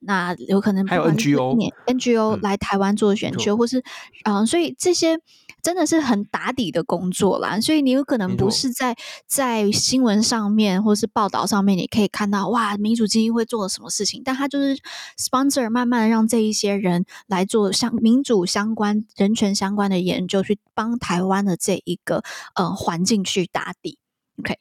[0.00, 3.82] 那有可能还有 NGO NGO 来台湾做选区，嗯、或是
[4.24, 5.18] 嗯，所以这些
[5.60, 7.60] 真的是很打底的工作啦。
[7.60, 14.78] 所以你有可能不是在在新闻上面或是报道上面，你可以看到哇，民主基金会做了什么事情，但他就是
[15.18, 22.22] sponsor，慢慢的让这一些人来做相民主相关、人权相关的研究，去帮台湾的这一个
[22.54, 23.98] 呃环境去打底。
[24.38, 24.56] OK，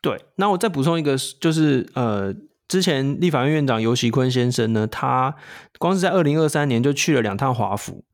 [0.00, 2.34] 对，那我再补充一个，就是呃。
[2.74, 5.36] 之前立法院院长游锡坤先生呢，他
[5.78, 8.04] 光是在二零二三年就去了两趟华府。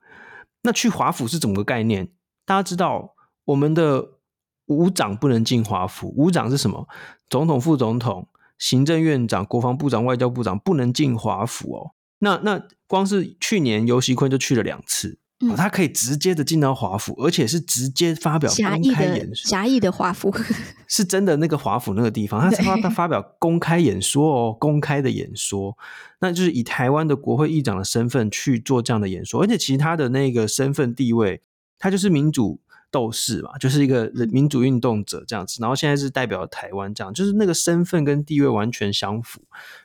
[0.65, 2.11] 那去华府是怎么个概念？
[2.45, 3.15] 大家知道，
[3.47, 4.19] 我们的
[4.67, 6.13] 五长不能进华府。
[6.15, 6.87] 五长是什么？
[7.31, 11.93] 总统、副总统、行政院长、国防部长、外交部长不能进华府哦。
[12.19, 15.19] 那那光是去年游锡坤就去了两次。
[15.41, 19.49] 哦、他可以直接的进到华府，而且是直接发表公开演说。
[19.49, 20.31] 狭义的华府
[20.87, 25.75] 是真的那个华府那个地方，他发他发表公开演说哦，公开的演说，
[26.19, 31.41] 那就是以台湾的国会议长的身份去做这样的演说，而且其他的那个身份地位，
[31.79, 39.41] 他就是民主斗士嘛，就是一个民主运动者这样子，然后现在是代表台湾这样，就是那个身份跟地位完全相符，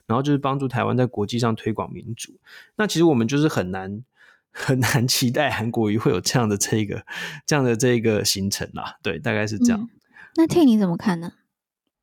[0.05, 2.33] 然后就是帮助台湾在国际上推广民主。
[2.75, 4.03] 那其实我们就是很难。
[4.57, 7.05] 很难期待韩国瑜会有这样的这个
[7.45, 9.79] 这样的这个行程啦，对，大概是这样。
[9.81, 9.89] 嗯、
[10.37, 11.33] 那 Tim 你怎么看呢？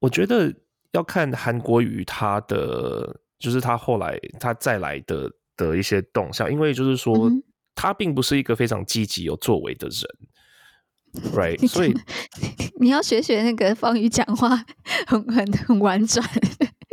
[0.01, 0.55] 我觉得
[0.91, 7.43] 要看韩国瑜他的，就是他后来他再来的的一些动向，因为就是说、嗯、
[7.75, 11.67] 他并不是一个非常积极有作为的人， right？
[11.67, 11.95] 所以
[12.79, 14.62] 你要学学那个方宇讲话
[15.09, 16.23] 很很很婉转。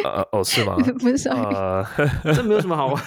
[0.03, 0.75] 呃哦，是吗？
[0.99, 1.85] 不是，呃，
[2.33, 3.03] 这没有什么好玩。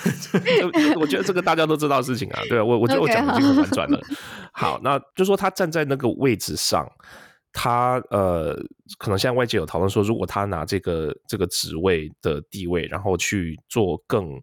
[1.00, 2.40] 我觉得这个大家都知道的事情啊。
[2.48, 3.98] 对，我我觉得我讲的已经很婉转了。
[4.00, 4.16] Okay,
[4.52, 6.87] 好，那就说他站在那个位置上，
[7.52, 8.55] 他呃，
[8.98, 14.40] 可能现在外界有讨论说，如果他拿这个这个职位的地位，然后去做更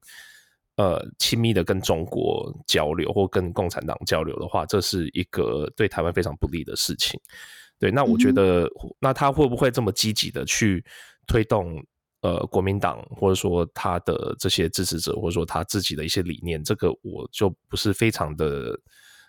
[0.77, 7.19] 呃亲密的跟中国交流或跟共产党交流的话，这是一个对台湾非常不利的事情。
[7.77, 10.83] 对，那我觉得，嗯、那他会不会这么积极的去
[11.27, 11.81] 推动？
[12.21, 18.77] 呃，国民党或者说他的这些支持者，或者说他自己的一些理念，这个我就不是非常的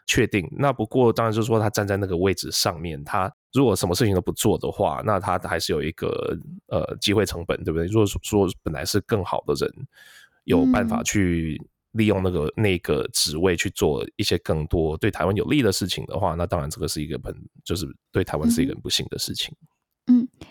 [0.07, 0.49] 确定。
[0.59, 7.87] 那不过当然就是说，他站在那个位置上面，他如果什么事情都不做的话，那他还是有一个呃机会成本，对不对？
[7.87, 9.73] 如果说本来是更好的人，
[10.45, 11.61] 有办法去
[11.93, 17.33] 利用那个那个职位去做一些更多对台湾有利的事情的话，那当然这个是一个很
[17.65, 19.55] 就是对台湾是一个很不幸的事情。
[19.61, 19.69] 嗯，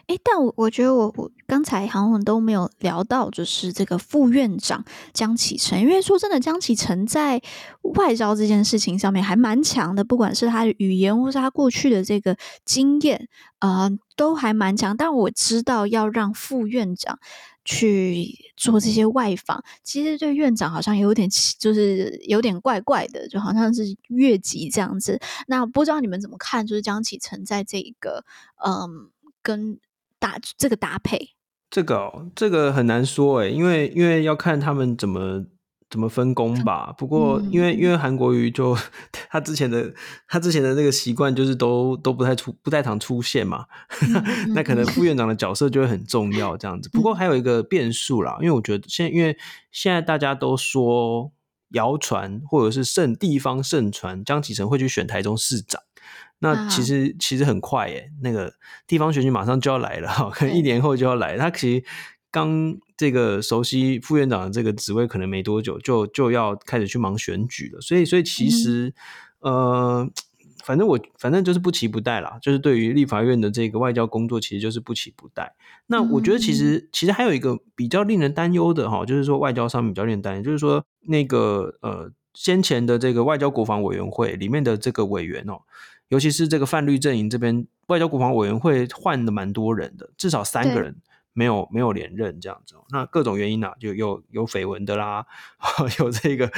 [0.10, 7.39] 哎，但我我觉得我我刚才好像都没有聊到，就是这个副院长江启臣，因为说真的，江启臣在
[7.95, 14.98] 外交这件事情上面还蛮强的，不管是他的语言或是他过去的这个经验，呃，都还蛮强。
[14.98, 17.19] 但我知道要让副院长
[17.63, 25.19] 去做这些外访，其实对院长好像有点就是有点怪怪的，就好像是越级这样子。
[25.45, 26.65] 那不知道你们怎么看？
[26.65, 28.26] 就是江启臣在这个
[28.65, 29.12] 嗯。
[29.41, 29.80] 跟
[30.19, 31.29] 搭这个搭配，
[31.69, 35.45] 这个哦，这个很难说诶，因为因为要看他们怎么
[35.89, 36.93] 怎么分工吧。
[36.97, 38.77] 不过因为、嗯、因为韩国瑜就
[39.29, 39.93] 他之前的
[40.27, 43.65] 他之前的那个习惯就是都都不太出不太常出现嘛，
[44.01, 46.89] 嗯、 那可能副院长的角色就会很重要这样子。
[46.89, 49.38] 不过还有一个变数啦，因为我觉得现在因为
[49.71, 51.32] 现在大家都说
[51.73, 55.82] 谣传或者是盛地方盛传江启臣会去选台中市长。
[56.41, 58.54] 那其实其实很快耶，那个
[58.88, 61.38] 地方选举马上就要来了，可能一年后就要来。
[61.38, 61.86] 他其实
[62.32, 67.82] 刚这个熟悉副院长的这个职位，可能没多久就就要开始去忙选举了。
[67.82, 68.93] 所以所以其实、
[69.41, 70.10] 嗯、呃，
[70.63, 72.38] 反正我反正就是不期不待啦。
[72.41, 75.54] 就是对于立法院的这个外交工作，其实就是不期不待。
[75.88, 85.60] 那我觉得其实、嗯、其实还有一个比较令人担忧的哈，就是说外交上面比较令人担忧，就是说那个呃先前的这个外交国防委员会里面的这个委员哦。
[86.10, 90.95] 尤其是这个泛绿阵营这边，外交国防委员会换的蛮多人的，至少三个人
[91.34, 92.76] 没有没有连任这样子。
[92.89, 95.26] 那各种原因啊，就有有绯闻的啦，
[96.00, 96.52] 有这个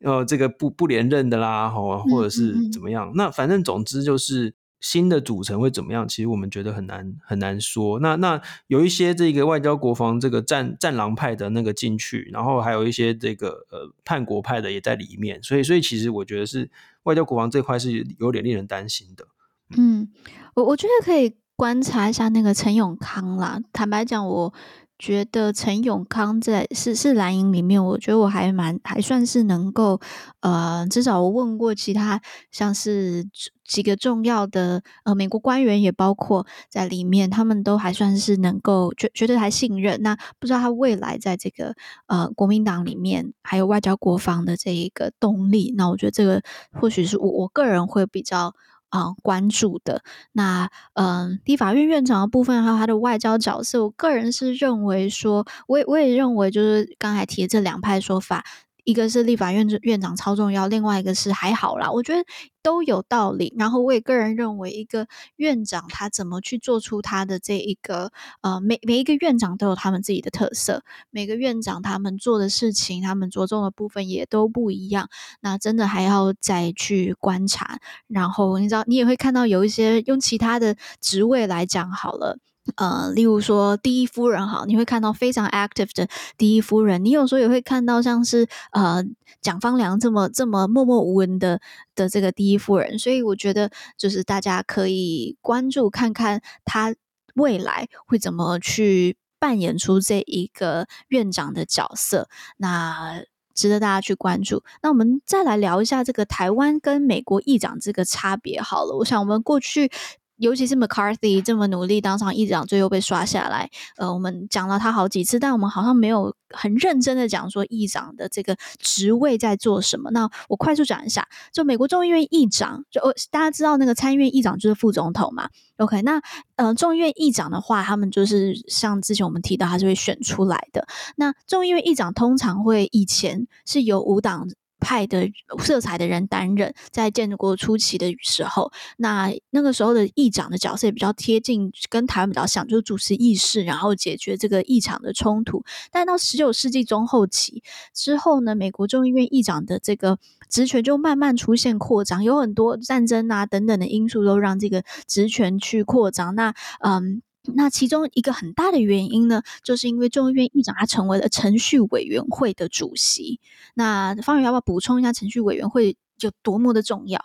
[0.00, 3.10] 呃这个不不连任的啦，或者是怎么样。
[3.14, 7.98] 那反正总之就是新的组成会怎么样，其实我们觉得很难很难说。
[8.00, 16.70] 那那有一些这个外交国防这个战战狼派的那个进去，然后还有一些这个呃叛国派的也在里面，所以所以其实我觉得是。
[17.06, 19.28] 外交国防这块是有点令人担心的。
[19.76, 20.08] 嗯，
[20.54, 23.60] 我我觉得可以观察一下那个陈永康啦。
[23.72, 24.52] 坦白讲，我
[24.98, 30.00] 觉得陈永康在是是蓝营里面，我觉得我还蛮还算是能够，
[30.40, 33.28] 呃，至少我问过其他像是
[33.64, 40.00] 几个重要的呃美国官员，也包括在里面，他们都还算是能够觉觉得还信任。
[40.02, 41.74] 那不知道他未来在这个
[42.06, 46.40] 呃国民党里面还有外交国防的这一个动力，那我觉得这个
[46.72, 48.54] 或许是我我个人会比较。
[48.90, 58.44] 啊、关注的那，嗯、呃，立法院院长的部分，还有他的外交角色，我个人是认为说，我也我也认为，就是刚才提这两派说法。
[58.86, 62.24] 一个是立法院院长超重要，另外一个是还好啦，我觉得
[62.62, 63.52] 都有道理。
[63.58, 68.12] 然后我也个人认为，一个院长他怎么去做出他的这一个
[68.42, 75.08] 呃，每每一个院长都有他们自己的特色，每个院长他们做的事情，他们着重的部分也都不一样。
[75.40, 77.80] 那真的还要再去观察。
[78.06, 82.38] 然后你知道，你也会看到有一些用其他的职位来讲好了。
[82.74, 87.04] 呃，例如说第一夫人哈，你会看到非常 active 的第一夫人。
[87.04, 89.04] 你有时候也会看到像是呃
[89.40, 91.60] 蒋方良这么这么默默无闻的
[91.94, 92.98] 的这个第一夫人。
[92.98, 96.94] 所以我觉得就是大家可以关注看看他
[97.34, 103.22] 未来会怎么去扮演出这一个院长的角色，那
[103.54, 104.64] 值得大家去关注。
[104.82, 108.96] 那我们再来聊一下这个台湾跟美国议长这个差别好了。
[108.96, 109.90] 我想我们过去。
[110.36, 113.70] 尤其是 McCarthy 这么努力当上议长，最后被刷下来。
[113.96, 120.10] 呃，我们讲了他好几次，但我们好像没有很认真的讲说议长的这个职位在做什么。
[120.10, 125.48] 那我快速讲一下，就美国众议院议长，就大家知道那个参议院议长就是副总统嘛。
[125.78, 126.20] OK，那
[126.56, 130.86] 呃众议院议长的话，他们就是像之前我们提到，他是会选出来的。
[131.16, 134.48] 那众议院议长通常会以前是由五党
[134.78, 145.64] 派的色彩的人担任，在建国初期的时候，那那个时候的议长的角色也比较贴近，跟台湾比较像，就是主持议事，然后解决这个议场的冲突。
[145.90, 147.62] 但到十九世纪中后期
[147.94, 150.18] 之后呢，美国众议院议长的这个
[150.48, 156.34] 职权就慢慢出现扩张，有很多战争啊等等的因素都让这个职权去扩张。
[156.34, 157.22] 那嗯。
[157.54, 163.40] 那其中一个很大的原因呢，就是因为众议院议长他成为了程序委员会的主席。
[163.74, 167.20] 那方宇要不要补充一下程序委员会有多么的重要？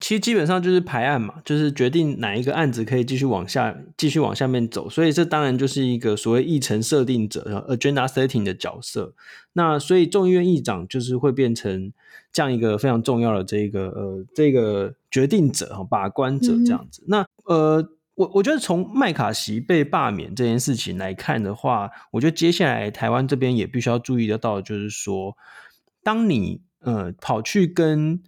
[0.00, 4.90] 其实基本上就是排案嘛，就是决定哪一个案子可以继续往下继续往下面走。
[4.90, 9.14] 所以这当然就是一个所谓议程设定者 （agenda setting） 的角色。
[9.52, 11.92] 那所以众议院议长就是会变成
[12.32, 17.02] 这样一个非常重要的这个呃这个决定者哈，把关者这样子。
[17.02, 17.88] 嗯、那呃。
[18.22, 25.36] 我我觉得从麦卡锡被罢免这件事情来看的话，我觉得接下来台湾这边也必须要注意得到，就是说，
[26.04, 28.22] 当你呃跑去跟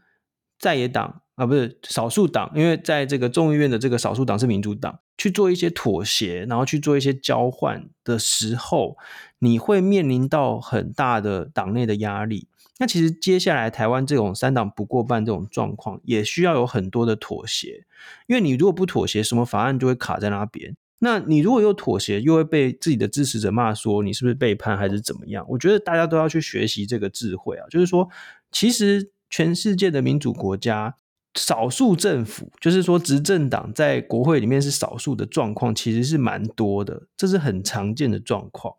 [0.59, 8.97] 在野党啊，不是少数党，因为在这个众议院的这个少数党是民主党，去做一些妥协，然后去做一些交换的时候，
[9.39, 12.49] 你会面临到很大的党内的压力。
[12.79, 17.85] 那其实接下来台湾这种三党不过半这种状况，也需要有很多的妥协，
[18.27, 20.77] 因为你如果不妥协，什么法案就会卡在那边。
[20.99, 25.45] 那你如果又妥协，又会被自己的支持者骂说你是不是背叛还是怎么样？
[25.49, 28.09] 我觉得大家都要去学习这个智慧啊，就是说，
[28.51, 30.97] 其实全世界的民主国家，
[31.35, 38.75] 少数政府，就是说执政党在国会里面是少数的状况，其实是蛮多的，这是很常见的状况。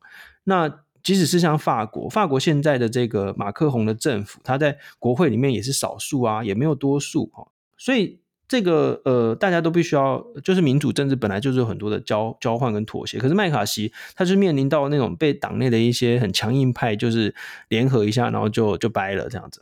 [0.46, 7.48] 那即使是像法国，法国现在的这个马克宏的政府，他在国会里面也是少数啊，也没有多数哈。
[7.78, 13.20] 所以这个呃，大家都必须要，就是民主政治本来就是有很多的交交换跟妥协。
[13.20, 17.36] 可是麦卡锡他是面临到那种被党内的一些很强硬派，就是
[17.70, 19.62] 联合一下，然后就就掰了这样子。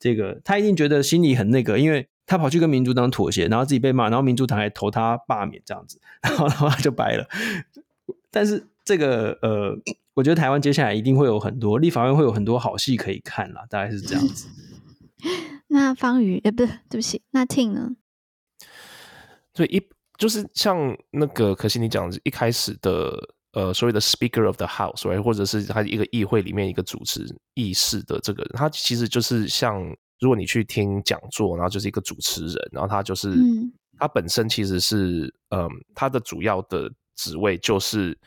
[0.00, 7.28] 这个他一定觉得心里很那个，因为他跑去跟民主党妥协，然后自己被骂，然后民主党还投他罢免这样子，然后然后他就掰了。
[8.30, 9.76] 但是这个呃。
[10.14, 14.48] 我觉得台湾接下来一定会有很多立法院会有很多好戏可以看啦，大概是这样子。
[15.68, 17.90] 那方宇，呃，不是，对不起，那 Tim 呢？
[19.54, 19.80] 对，一
[20.18, 23.16] 就是像那个可惜你讲一开始的
[23.52, 27.24] 呃所谓的 Speaker of the House，或者是他一个议会里面一个主持
[27.54, 29.80] 议事的这个人，他其实就是像
[30.18, 38.18] 如果你去听讲座，然后就是一个主持人，然后他就是、嗯、他本身其实是嗯、呃，他的主要的职位就是。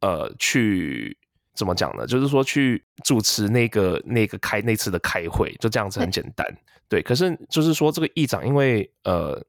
[0.00, 1.18] 呃，去
[1.56, 2.06] 怎么讲呢？
[2.06, 6.46] 就是说去主持那个那个开那次的开会，就这样子很简单。
[6.88, 9.44] 对，可是就是说这个议长，因为呃，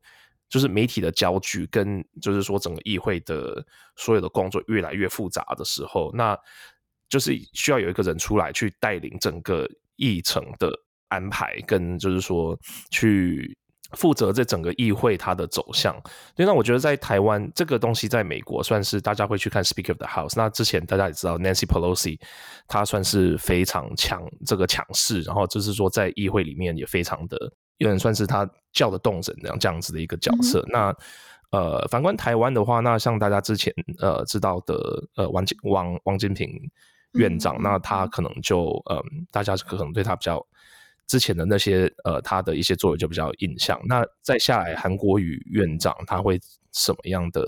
[0.50, 3.64] 就是媒体的焦距跟就是说整个议会的
[3.96, 6.36] 所有的工作越来越复杂的时候，那
[7.10, 10.74] 就是需要有一个人出来去带领整个议程的
[11.10, 12.58] 安排，跟就是说
[12.90, 13.56] 去
[13.94, 15.94] 负责这整个议会它的走向。
[16.36, 20.34] 所以那我觉得在台湾这个东西，在美国算是大家会去看 Speaker of the House。
[20.36, 22.20] 那之前大家也知道 Nancy Pelosi，
[22.68, 27.38] 她算是非常强这个强势，然后就是说在议会里面也非常的
[27.78, 30.60] 有人算是她叫得动人这样这样子的一个角色。
[30.68, 30.96] 嗯、那
[31.52, 34.76] 呃，反观台湾的话，那像大家之前呃知道的
[35.16, 36.50] 呃王金王王金平
[37.14, 40.46] 院长，嗯、那他可能就嗯、呃，大家可能对他比较。
[41.10, 43.82] 之前的那些呃，他的一些作为就比较有印象。
[43.88, 46.40] 那再下来，韩国瑜院长他会
[46.72, 47.44] 什么样的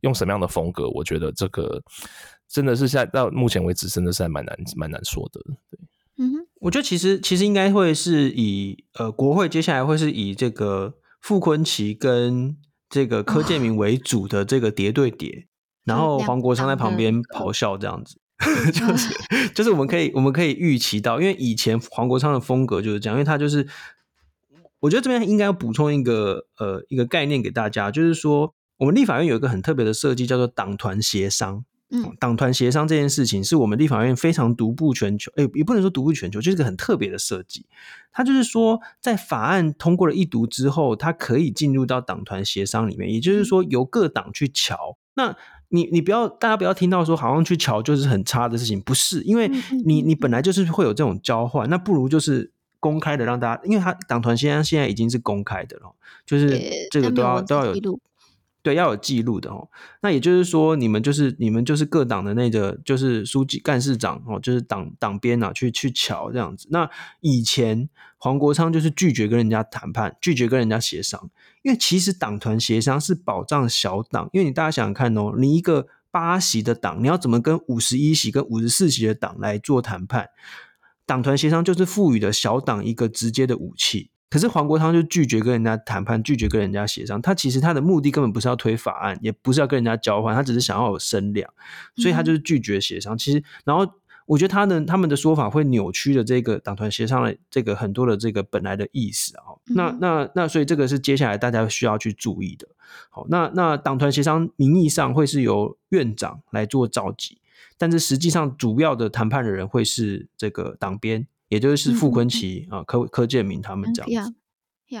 [0.00, 0.88] 用什么样的风格？
[0.90, 1.80] 我觉得这个
[2.48, 5.40] 真的是现在到目前为止，真的是还蛮难蛮难说的。
[5.70, 5.78] 对，
[6.18, 12.56] 嗯哼，我觉得其实其实应该会是以呃国会接下来会是以这个傅昆奇跟
[12.90, 15.46] 这个柯建明为主的这个谍对谍，哦、
[15.84, 18.18] 然后黄国昌在旁边咆哮这样子。
[18.72, 23.66] 就是就是我们可以我们可以预期到，因为以前黄国昌的风格就是这样，因为他就是，
[24.80, 31.64] 我觉得这边应该要补充一个呃一个概念给大家，就是说我们立法院有一个很特别的设计，叫做党团协商。
[31.88, 37.64] 嗯，党团协商这件事情是我们立法院非常独步全球，哎，也不能说独步全球，就是个很特别的设计。
[38.10, 44.98] 它就是说，在法案通过了一读之后，它可以进入到党团协商里面，也就是说由各党去瞧。
[45.14, 45.36] 那
[45.68, 49.50] 你你不要，大家不要听到说好像去瞧就是很差的事情，不是，因为
[49.84, 52.50] 你你本来就是会有这种交换，那不如就是
[52.80, 55.94] 公开的让大家，因为他党团现在现在已经是公开的了，
[56.24, 56.60] 就是
[56.90, 57.74] 这个都要都要有。
[58.66, 59.68] 对，要有记录的哦。
[60.02, 66.66] 那也就是说，你们就是你们就是各党的那个就是书记、干事长哦，就是党党编啊，去去瞧这样子。
[66.72, 66.90] 那
[67.20, 71.30] 以前黄国昌就是拒绝跟人家谈判，拒绝跟人家协商，
[71.62, 80.30] 因为其实党团协商是保障小党，因为你大家想想看哦，你一个八席的党，你要怎么跟五十一席跟五十四席的党来做谈判？
[81.06, 84.10] 党团协商就是赋予了小党一个直接的武器。
[84.28, 87.22] 可是黄国昌就拒绝跟人家谈判，拒绝跟人家协商。
[87.22, 91.48] 他其实他的目的根本不是要推法案，也不是要跟人家交换，他只是想要有声量，
[91.94, 93.14] 所以他就是拒绝协商。
[93.14, 93.86] 嗯、其实，然后
[94.26, 99.54] 我觉得他的他们的说法会扭曲了这个党团协商的这个很多的这个本来的意思啊。
[99.68, 102.66] 嗯、那那那所以这个是接下来大家需要去注意的。
[103.10, 107.38] 好，那那党团协商名义上会是由院长来做召集，
[107.78, 111.28] 但是实际上主要的谈判的人会是这个党编。
[111.48, 114.14] 也就是傅昆奇啊，柯柯建明他们这样子。
[114.14, 114.34] 呀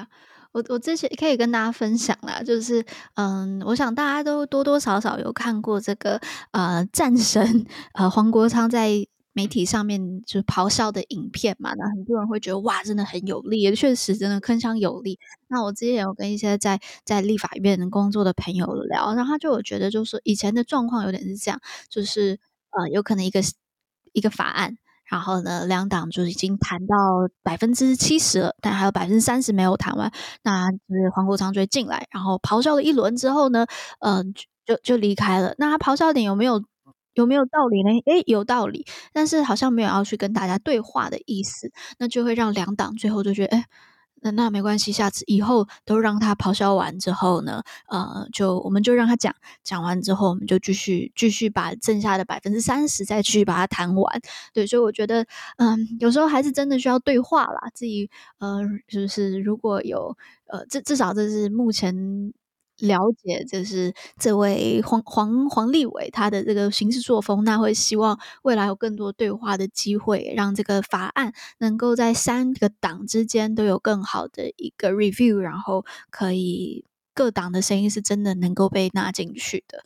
[0.00, 0.08] 呀，
[0.52, 2.84] 我我之前可以跟大家分享啦，就是
[3.14, 6.20] 嗯，我想大家都多多少少有看过这个
[6.52, 15.18] 呃战神呃黄国昌在媒体上面就咆哮的影片嘛，那很多人会觉得哇，真的很有力，也确实真的铿锵有力。
[15.48, 22.40] 那我之前有跟一些在在立法院工作的朋友聊，然后他就有觉得就是以前的状况有点是这样，就是
[22.70, 23.40] 呃有可能一个
[24.12, 24.78] 一个法案。
[25.10, 26.94] 然后呢，两党就已经谈到
[27.42, 30.10] 百分之七十了，但还有百分之三十没有谈完。
[30.42, 33.66] 那就是黄国昌就会进来，然后咆哮了一轮之后呢，
[34.00, 34.34] 嗯、
[34.64, 35.54] 就就离开了。
[35.58, 36.62] 那他咆哮点有没有
[37.14, 37.90] 有没有道理呢？
[38.06, 43.64] 诶，有道理，但是好像没有要去跟大家对话的意思，那就会让两党最后就觉得，诶
[44.22, 54.20] 那那没关系，下次以后都让他咆哮完之后呢，呃，就我们就让他讲，讲完之后我们就继续继续把剩下的百分之三十再去把它谈完。
[54.52, 55.24] 对，所以我觉得，
[55.58, 57.70] 嗯，有时候还是真的需要对话啦。
[57.74, 62.32] 自己，呃，就是如果有，呃，至至少这是目前。
[62.78, 79.82] 了解，就是这位黄黄黄立伟他的这个行事作风，那会希望未来有更多对话的机会，让这个法案能够在三个党之间都有更好的一个 review，然后可以各党的声音是真的能够被纳进去的。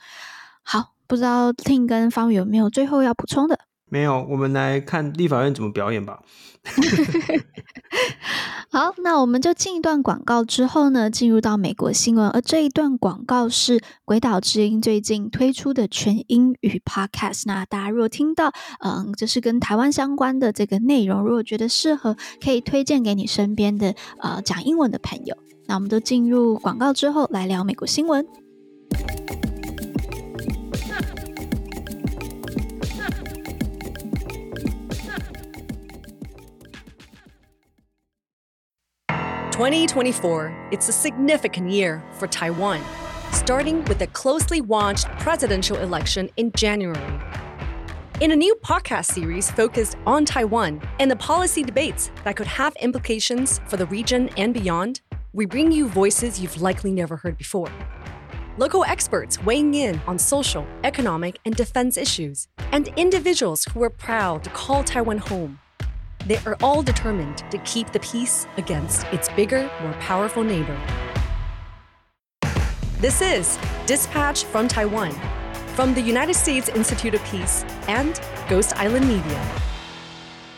[0.62, 3.69] 好，不知道 Tim 跟方有没有最后要补充的？
[3.90, 6.22] 没有，我们来看立法院怎么表演吧。
[8.70, 12.28] 好，那我们就进一段广告之后呢，进入到美国新闻。
[12.28, 17.42] 而这一段广告是鬼岛之音最近推出的全英语 podcast。
[17.46, 18.52] 那大家如果听到，
[18.84, 25.36] 嗯，这是跟台湾相关的这个内容，如果觉得适合，可以推荐给你身边的呃讲英文的朋友。
[25.66, 28.24] 那我们都进入广告之后来聊美国新闻。
[39.60, 42.80] 2024, it's a significant year for Taiwan,
[43.30, 47.20] starting with a closely watched presidential election in January.
[48.22, 52.74] In a new podcast series focused on Taiwan and the policy debates that could have
[52.76, 55.02] implications for the region and beyond,
[55.34, 57.70] we bring you voices you've likely never heard before.
[58.56, 64.42] Local experts weighing in on social, economic, and defense issues, and individuals who are proud
[64.44, 65.58] to call Taiwan home
[66.27, 70.77] they are all determined to keep the peace against its bigger, more powerful neighbor.
[72.99, 75.11] This is Dispatch from Taiwan,
[75.75, 79.39] from the United States Institute of Peace and Ghost Island Media.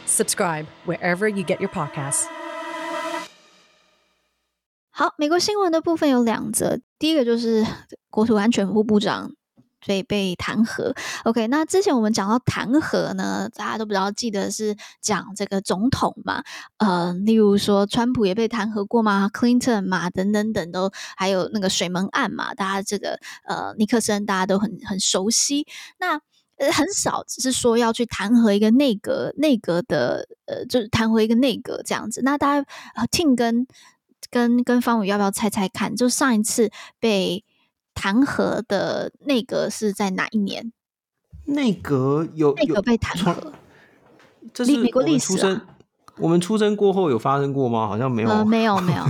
[0.05, 2.27] Subscribe wherever you get your podcasts.
[4.89, 7.65] 好，美国新闻的部分有两则，第一个就是
[8.09, 9.31] 国土安全部部长。
[9.84, 10.96] 所以被弹劾。
[11.24, 16.42] OK，那之前我们讲到弹劾呢，大家都比较记得是讲这个总统嘛，
[16.78, 25.66] 呃，例如说川普也被弹劾过嘛，Clinton 嘛，等等等都，还有那个水门案嘛，大家这个呃尼克森大家都很很熟悉。
[25.98, 26.20] 那
[26.72, 32.22] 很少只是说要去弹劾一个内阁，内阁的呃就是弹劾一个内阁这样子。
[32.22, 32.66] 那大家
[33.10, 33.66] 听跟
[34.30, 35.96] 跟跟方宇要不要猜猜看？
[35.96, 36.70] 就上一次
[37.00, 37.44] 被。
[37.94, 40.72] 弹劾的内阁是在哪一年？
[41.44, 43.52] 内阁有内阁被弹劾，
[44.54, 45.66] 这是美国历史啊。
[46.18, 47.88] 我们出生过后有发生过吗？
[47.88, 49.04] 好像没有，呃、 没有，没有。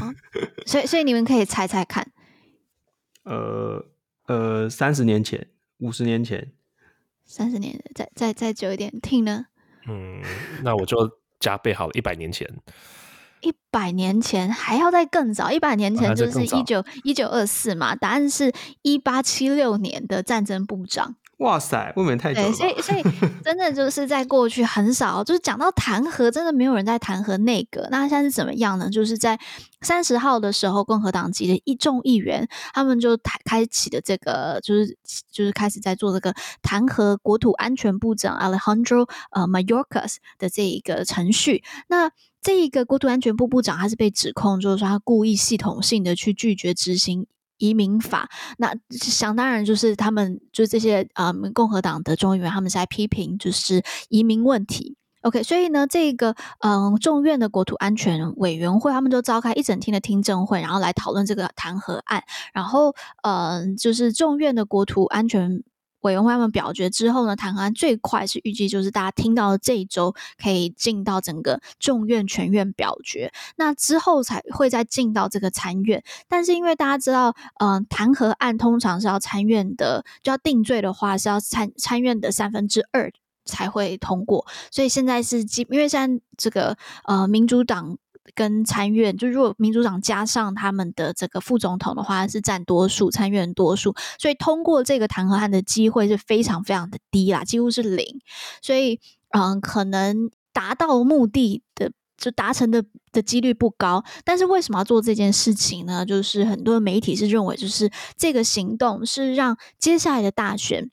[0.64, 2.10] 所以，所以你们可以猜猜看。
[3.24, 3.84] 呃
[4.26, 6.52] 呃，三十年前，五十年前，
[7.24, 9.46] 三十年，再再再久一点，听呢？
[9.88, 10.22] 嗯，
[10.62, 10.96] 那我就
[11.40, 12.48] 加倍好了，一百年前。
[13.42, 21.16] 一百年前还要再更早，一百年前就是一九一九二四嘛，答案是一八七六年的战争部长。
[21.38, 22.52] 哇塞，未免太早了。
[22.52, 23.02] 所以所以
[23.42, 27.88] 真的就是在过去很少，就是讲到弹劾，真的没有人在弹劾内阁。
[27.90, 28.88] 那现在是怎么样呢？
[28.88, 29.36] 就是在
[29.80, 34.96] 三十号的时候，共和党籍的一众议员，他们就开开启的这个，就是
[35.32, 36.32] 就是开始在做这个
[36.62, 41.64] 弹劾国土安全部长 Alejandro 呃 Mayorkas 的这一个程序。
[41.88, 42.12] 那
[42.42, 47.26] 这一个国土安全部部长，他是被指控，就是说他故意系统性的去拒绝执行
[47.58, 48.28] 移民法。
[48.58, 54.96] 那想当然就是他们，就是这些呃共和党的众议员，他们是在批评就是移民问题。
[55.20, 62.24] OK，所以呢，这个嗯众院的国土安全委员会，他们就召开一整天的听证会，然后来讨论这个弹劾案。
[62.52, 65.62] 然后嗯，就是众院的国土安全。
[66.02, 76.02] 委员会他们表决之后呢，弹劾案最快是预计就是大家听到的这一周可以进到整个众院全院表决，那之后才会再进到这个参院。
[76.28, 83.10] 但是因为大家知道，嗯、呃，弹劾案通常是要参院的，就要定罪的话是要参参院的三分之二
[83.44, 87.96] 才会通过，所以现在是基，因为现在这个呃民主党。
[88.34, 98.20] 跟参院，就如果民主党加上他们的这个副总统的话，是占多数，参院多数，所以通过这个弹劾案的机会是非常非常的低啦，几乎是零。
[98.62, 104.02] 所以，嗯，可能达到目的的就达成的的几率不高。
[104.24, 106.06] 但是为什么要做这件事情呢？
[106.06, 110.90] 就是很多媒体是认为，就是这个行动是让接下来的大选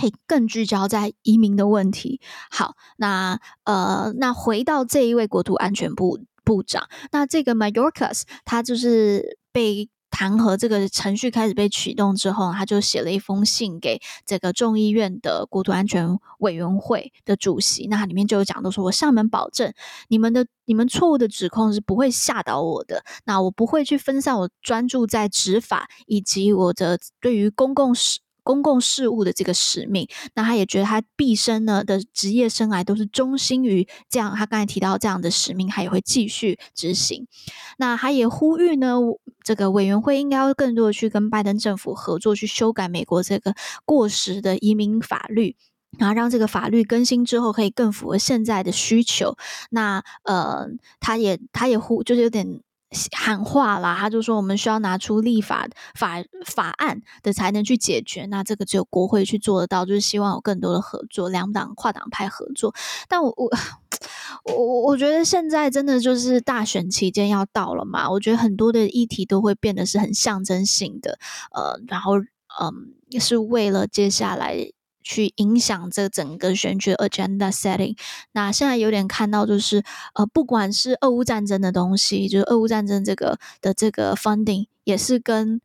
[0.00, 2.20] 可以更聚焦在移民的问题。
[2.50, 6.18] 好，那呃，那回到这一位国土安全部。
[6.44, 17.88] 部长，那这个 Mayorkas 他就是被弹劾这个程序开始被启动之后，他就写了一封信给这个众议院的国土安全委员会的主席。
[17.88, 19.72] 那里面就有讲，都说我上门保证，
[20.08, 23.02] 你们的你们错误的指控是不会吓倒我的。
[23.24, 28.20] 那我不会去分散我专注在执法以及我的对于公共事。
[28.44, 34.36] 公共事务的这个使命，那他也觉得他毕生呢的职业生涯都是忠心于这样。
[34.36, 37.26] 他刚才提到这样的使命，他也会继续执行。
[37.78, 38.96] 那他也呼吁呢，
[39.42, 45.56] 这个委员会应该要更多的去跟拜登政府合作，去修改美国这个过时的移民法律，
[45.98, 49.36] 然后让这个法律更新之后可以更符合现在的需求。
[49.70, 50.68] 那呃，
[51.00, 52.60] 他也他也呼，就是有点。
[53.12, 62.74] 喊话啦，他就说我们需要拿出立法法法案的才能去解决，那这个只有国会去做得到，就是希望有更多的合作，两党跨党派合作。
[63.08, 63.50] 但我我
[64.44, 71.18] 我我觉得现在真的就是大选期间要到了嘛，我觉得很多的议题都会变得是很象征性的，
[71.52, 72.18] 呃，然后
[72.60, 74.70] 嗯，也是为了接下来。
[75.04, 77.96] 去影响这整个选举 agenda setting。
[78.32, 79.84] 那现在有点看到，就是
[80.14, 85.60] 呃，不管是俄乌战争的东西，就是俄乌战争这个的这个 funding，也是跟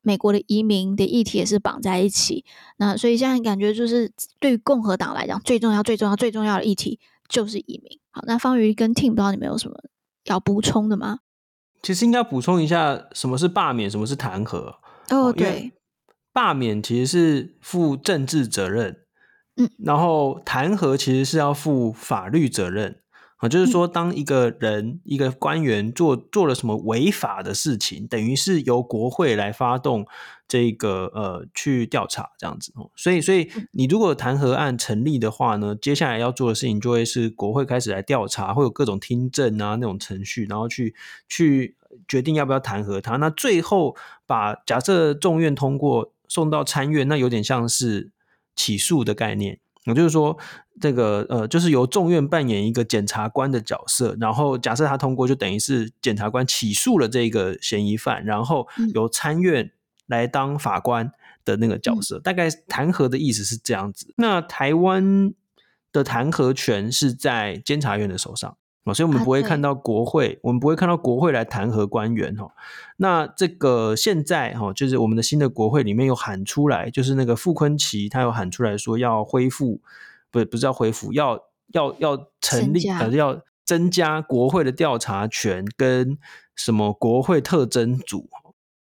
[0.00, 2.44] 美国的移民的议题也是绑在一起。
[2.78, 4.10] 那所以现在感觉就是
[4.40, 8.00] 对于共和党来讲，最重要、最重要、最重要的议题就是移民。
[8.10, 9.76] 好，那方瑜跟 Tim，不知道你们有什么
[10.24, 11.18] 要补充的吗？
[11.82, 14.56] 其实应该补充一下，什么是罢免，什么是弹劾。
[15.10, 15.72] 哦，哦对。
[16.38, 19.00] 罢免其实是负政治责任，
[19.56, 23.00] 嗯，然后弹劾其实是要负法律责任。
[23.38, 30.06] 啊，就是说，当一个人、一个官员做做了什么违法的事情，等于是由国会来发动
[30.46, 32.90] 这个呃去调查这样子哦。
[32.94, 40.94] 所以，所以你如果弹劾案成立的话呢，接下来要做的事情就会是国会开始来调查，会有各种听证啊那种程序，然后去
[41.28, 41.76] 去
[42.06, 43.16] 决定要不要弹劾他。
[43.16, 48.12] 那最后把假设众院通过送到参院，那有点像是
[48.54, 49.58] 起诉的概念。
[49.84, 50.36] 也就是说，
[50.78, 59.72] 这个呃，就是由众院扮演一个检察官的角色，然后假设他通过，就等于是检察官起诉了这个嫌疑犯，然后由参院
[60.06, 61.10] 来当法官
[61.42, 62.18] 的那个角色。
[62.18, 64.12] 嗯、大概弹劾的意思是这样子。
[64.18, 65.32] 那台湾
[65.90, 68.58] 的弹劾权是在监察院的手上。
[68.94, 72.50] 所以，我们不会看到国会，啊、我们不会看到国会来弹劾官员哈。
[72.96, 79.80] 那这个现在哈，就是我们的新的国会里面有喊出来，就是那个傅昆奇他有喊出来说要恢复，
[80.30, 81.38] 不不是要恢复，要
[81.72, 86.18] 要要成立，呃，要增加国会的调查权跟
[86.56, 88.28] 什么国会特征组。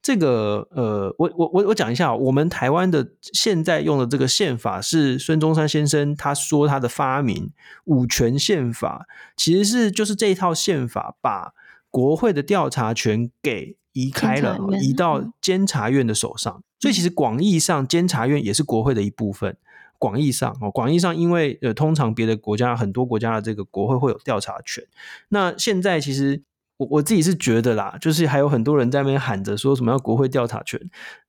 [0.01, 7.51] 这个呃，我我我我讲一下，我们台湾的现在用的这个宪法是孙中山先生他说他的发明
[7.85, 9.05] 五权宪法，
[9.37, 11.53] 其实是就是这一套宪法把
[11.91, 16.63] 国会的调查权给移开了，移到监察院的手上。
[16.79, 19.55] 所以其实广义上，监察院也是国会的一部分。
[19.99, 24.83] 广义上哦，广义上，因为呃，通常别的国家很多国家的这个国会会有调查权。
[25.29, 26.41] 那现在其实。
[26.81, 30.79] 我我自己是觉得啦，就是还有很多人在那边喊着说什么要国会调查权，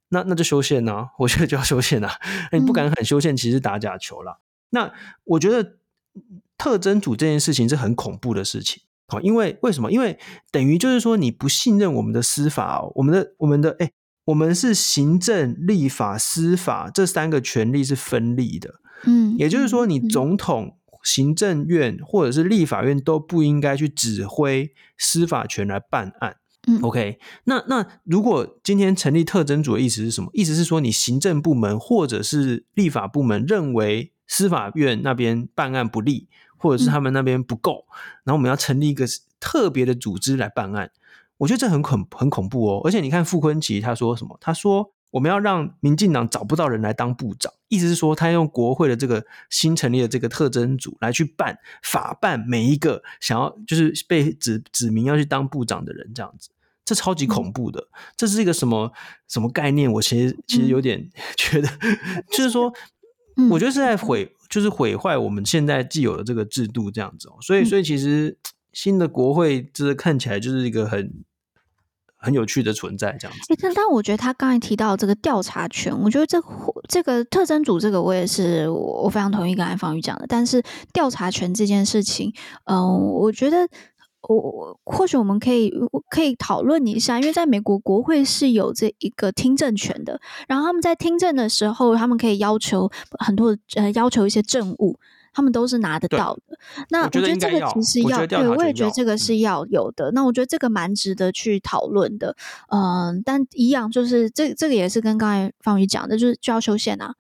[0.09, 2.09] 那那就修宪呐，我觉得就要修宪呐。
[2.51, 4.39] 那你不敢喊修宪，其实打假球啦。
[4.71, 4.91] 那
[5.25, 5.77] 我觉得
[6.57, 9.93] 特征组这件事情是很恐怖的事情，好，因为为什么？
[9.93, 10.19] 因为
[10.51, 13.93] 等于就是说你不信任我们的司法哦，我们的我们的哎，
[14.25, 20.79] 我们是行政、立法、司法这三个权力是分立的，嗯，也就是说你总统。
[21.03, 26.37] 行政院或者是立法院都不应该去指挥司法权来办案。
[26.67, 30.31] 嗯，OK，那那如果今天成立特征组的意思是什么？
[30.33, 37.95] 意思是说你行政部门或者是立法部门认为司法院那边办案不力，或者是他们那边不够，嗯，
[38.25, 39.05] 然后我们要成立一个
[39.41, 40.93] 特别的组织来办案。
[41.39, 42.81] 我觉得这很恐很恐怖哦。
[42.85, 44.39] 而且你看傅昆萁他说什么？
[44.41, 44.93] 他说。
[45.13, 56.49] 我们要让民进党找不到人来当部长，意思是说，他用国会的这个新成立的这个特征组来去办法办每一个想要就是被指指名要去当部长的人，这样子，
[56.85, 57.81] 这超级恐怖的。
[57.81, 58.91] 嗯、这是一个什么
[59.29, 59.93] 什么概念？
[59.93, 62.73] 我其实其实有点 觉得，嗯、就是说，
[63.51, 67.37] 我觉得是在毁，就是毁坏我们现在既有的这个制度，这样子哦。
[67.43, 68.39] 所以，所以其实
[68.73, 71.23] 新的国会，这看起来就是一个很。
[72.23, 73.73] 很有趣的存在，这样子。
[73.75, 76.41] 但我觉得他刚才提到这个调查权，我觉得这
[76.89, 80.25] 这个特征组这个我也是我非常同意刚才方宇讲的。
[80.29, 80.63] 但是
[80.93, 82.33] 调查权这件事情，
[82.65, 83.69] 嗯、我觉得
[84.29, 85.73] 我或许我们可以
[86.09, 94.97] 可以讨论一下，因为在美国国会是有这一个听证权的，然后他们在听证的时候，他们可以要求很多呃要求一些证物。
[95.33, 96.59] 他们都是拿得到的。
[96.91, 100.11] 那我觉得这个其实要，对，我也觉得这个是要有的。
[100.13, 102.37] 那我觉得这个蛮值得去讨论的。
[102.69, 107.15] 嗯，但一样就是这这个也是跟刚才方宇讲的，就是就要修宪啊。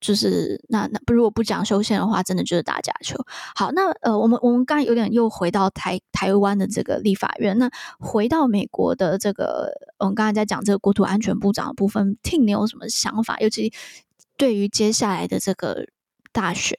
[0.00, 3.22] 就是那那不如果不讲修宪的话，真的就是打假球。
[3.54, 7.58] 好，那呃，我们我们刚才有点又回到台台湾的这个立法院。
[7.58, 13.38] 那回到美国的这个，我们刚才在讲这个国土安全部长的部分，Tim 你有什么想法？
[13.40, 13.74] 尤其
[14.38, 15.84] 对于接下来的这个
[16.32, 16.78] 大选。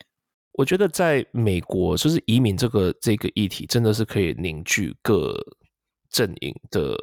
[0.54, 5.34] 我觉得在美国，就是移民这个这个议题，真的是可以凝聚各
[6.10, 6.95] 阵营的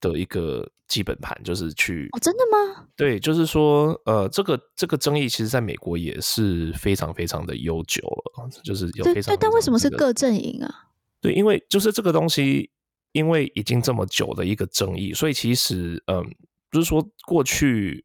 [0.00, 2.86] 的一个基本盘，就是去哦，真的吗？
[2.96, 10.72] 对，就是说，呃，这个这个争议，其实在美国也是非常非常的悠久了，就是有非常，非常、这个、对，但为什么是各阵营啊？
[11.20, 12.70] 对，因为就是这个东西，
[13.12, 16.24] 因为已经这么久的一个争议，所以其实，嗯、呃，
[16.70, 18.04] 就是说过去。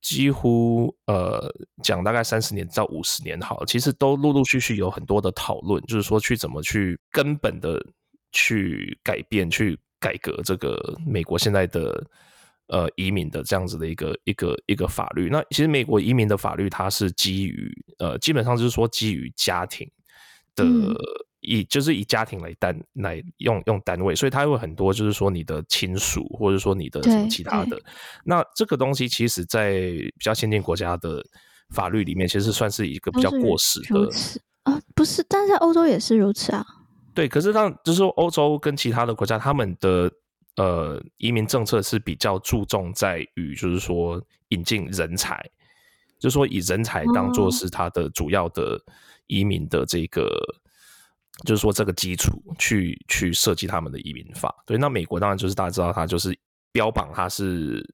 [0.00, 7.84] 几乎呃讲大概三十年到五十年好，其实都陆陆续续有很多的讨论，就是说去怎么去根本的
[8.32, 12.04] 去改变、去改革这个美国现在的
[12.68, 15.28] 呃移民的这样子的一个一个一个法律。
[15.28, 19.90] 那其实美国移民的法律它是基于呃基本上就是说基于家庭
[20.54, 20.64] 的。
[21.48, 27.80] 嗯以就是以家庭来单来用用单位，所以它会很多，就是说你的亲属，或者说你的什么其他的。
[28.22, 31.24] 那这个东西其实，在比较先进国家的
[31.74, 34.10] 法律里面，其实算是一个比较过时的
[34.64, 35.24] 啊，不是？
[35.26, 36.62] 但是在欧洲也是如此啊。
[37.14, 40.12] 对，可是当就是说，欧洲跟其他的国家，他们的
[40.56, 45.42] 呃移民政策是比较注重在于，就是说引进人才，
[46.18, 48.78] 就是说以人才当做是他的主要的
[49.28, 50.28] 移民的这个。
[51.44, 54.54] 就是说这个基础去去设计他们的移民法。
[54.66, 56.36] 对，那美国当然就是大家知道，它就是
[56.72, 57.84] 标榜它是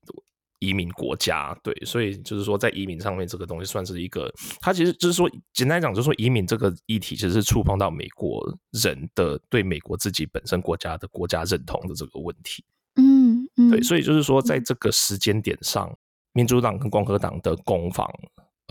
[0.61, 12.65] 移民国家，对，所以就是说在移民上面这个东西算是一个，它其实就是说简单讲，就是说移民这个议题其实是触碰到美国人的对美国自己本身国家的国家认同的这个问题。
[12.97, 15.95] 嗯嗯，对，所以就是说在这个时间点上，
[16.33, 18.11] 民主党跟共和党的攻防，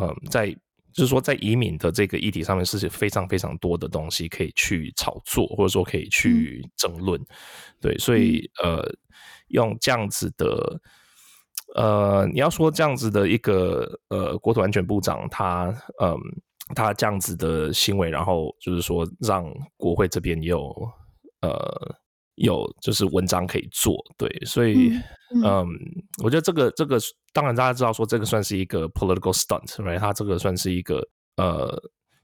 [0.02, 0.56] 嗯，在。
[0.94, 7.20] 就是说，在移民的这个议题上面，是非常非常多的东西可以去炒作，或者说可以去争论。
[7.20, 7.26] 嗯、
[7.82, 8.84] 对，所以呃，
[9.48, 10.80] 用这样子的
[11.76, 15.66] 呃，你要说这样子的一个呃，国土安全部长他
[16.00, 16.18] 嗯、呃，
[16.76, 20.74] 他这样子的行为，然后就是说让国会这边有
[21.42, 21.96] 呃。
[22.36, 24.90] 有就是文章可以做，对，所以
[25.36, 25.68] 嗯，嗯，
[26.24, 27.00] 我觉得这个这个
[27.32, 30.00] 当然大家知道说这个算是一个 political stunt，right？
[30.00, 31.08] 它这个算是一个
[31.38, 31.82] 呃，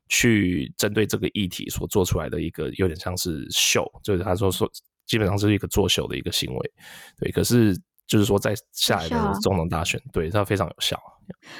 [0.07, 4.69] 去针对这个议题所做出来的一个有点像是秀，就是他说说
[5.05, 6.71] 基本上是一个作秀的一个行为，
[7.19, 7.31] 对。
[7.31, 7.75] 可是
[8.09, 10.99] 就是说在下一个总统大选，对，它非常有效。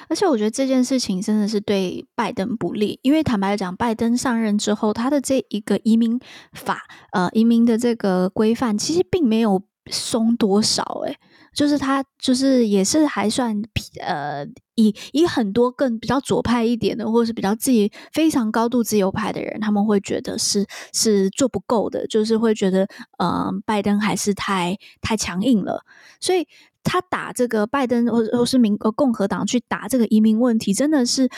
[0.07, 6.19] 而且我觉得这件事情真的是对拜登不利，因为坦白讲，拜登上任之后，他的这一个移民
[6.53, 6.81] 法，
[7.11, 11.15] 呃，移民的这个规范，其实并没有松多少，诶，
[11.59, 13.61] 就是他就是也是还算，
[13.99, 22.83] 呃，以以很多更比较左派一点的，或者是比较自己非常高度自由派的人，他们会觉得是是做不够的，就是会觉得，
[23.17, 25.83] 嗯、呃，拜登还是太太强硬了，
[26.21, 26.47] 所以。
[26.81, 31.29] 他打这个拜登，或或是民呃共和党去打这个移民问题，真的是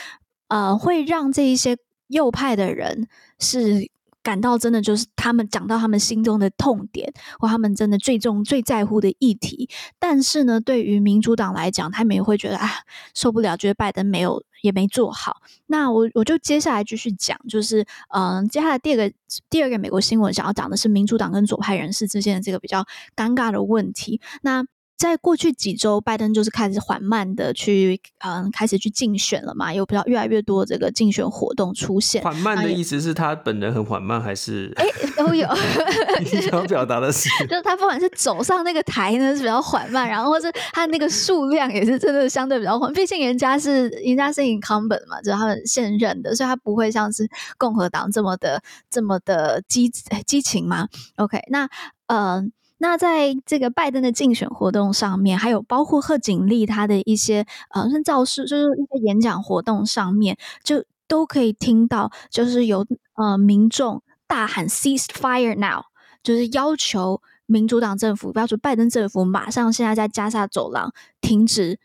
[0.46, 3.08] 呃会让这一些右派的人
[3.40, 3.90] 是
[4.22, 9.68] 感到真的就是他们讲到他们心中的痛点，或他们真的最重最在乎的议题。
[9.98, 12.68] 但是呢，对于民主党来讲，他们也会觉得啊
[13.14, 15.42] 受不了，觉得拜登没有也没做好。
[15.66, 19.12] 那我我就接下来继续讲，就是嗯、接下来第二个
[19.50, 22.84] 第二个美国新闻想要讲的是民主党跟左派人士之间的这个比较
[23.16, 24.20] 尴尬的问题。
[24.42, 24.64] 那
[25.02, 32.22] 在过去几周，拜登就是开始缓慢的去，嗯，开始去竞选了嘛，有比较越来越多这个竞选活动出现。
[32.22, 34.72] 缓慢的意思是他本人很缓慢，还是？
[34.76, 34.86] 哎，
[35.16, 35.48] 都有。
[36.22, 42.92] 你想表达的是，就是他不管是走上那个台呢是比较缓慢，然后或是他那个数量也是真的相对比较缓。
[42.92, 47.28] 毕竟人家是人家是 incumbent 嘛，就是他们现任的，所以他不会像是
[47.58, 49.90] 共和党这么的这么的激
[50.24, 50.86] 激情嘛。
[51.16, 51.68] OK，那
[52.06, 52.52] 嗯。
[52.82, 65.84] 那在这个拜登的竞选活动上面，还有包括贺锦丽他的一些呃，像造势，就是一些演讲活动上面，就都可以听到，就是有呃民众大喊 “Cease fire now”，
[66.24, 71.78] 就是要求民主党政府，要求拜登政府马上现在在加沙走廊停止。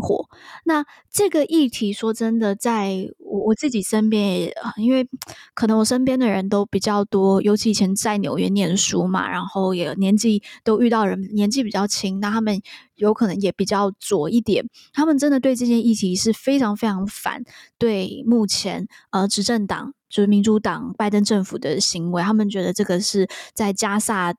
[0.00, 0.28] 火，
[0.64, 5.08] 那这个议题说真的，在我我自己身边也，因为
[5.54, 12.60] 可能我身边的人都比较多，尤其以前在纽约念书嘛，然后也年纪都遇到人年纪比较轻，那他们
[12.96, 17.42] 有可能也比较左一点，他们真的对这件议题是非常非常反
[17.78, 24.34] 对目前呃执政党就是民主党拜登政府的行为，他们觉得这个是在加萨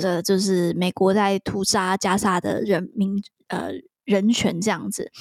[0.00, 3.72] 呃就是美国在屠杀加萨的人民呃。
[4.06, 5.12] 人权这样子，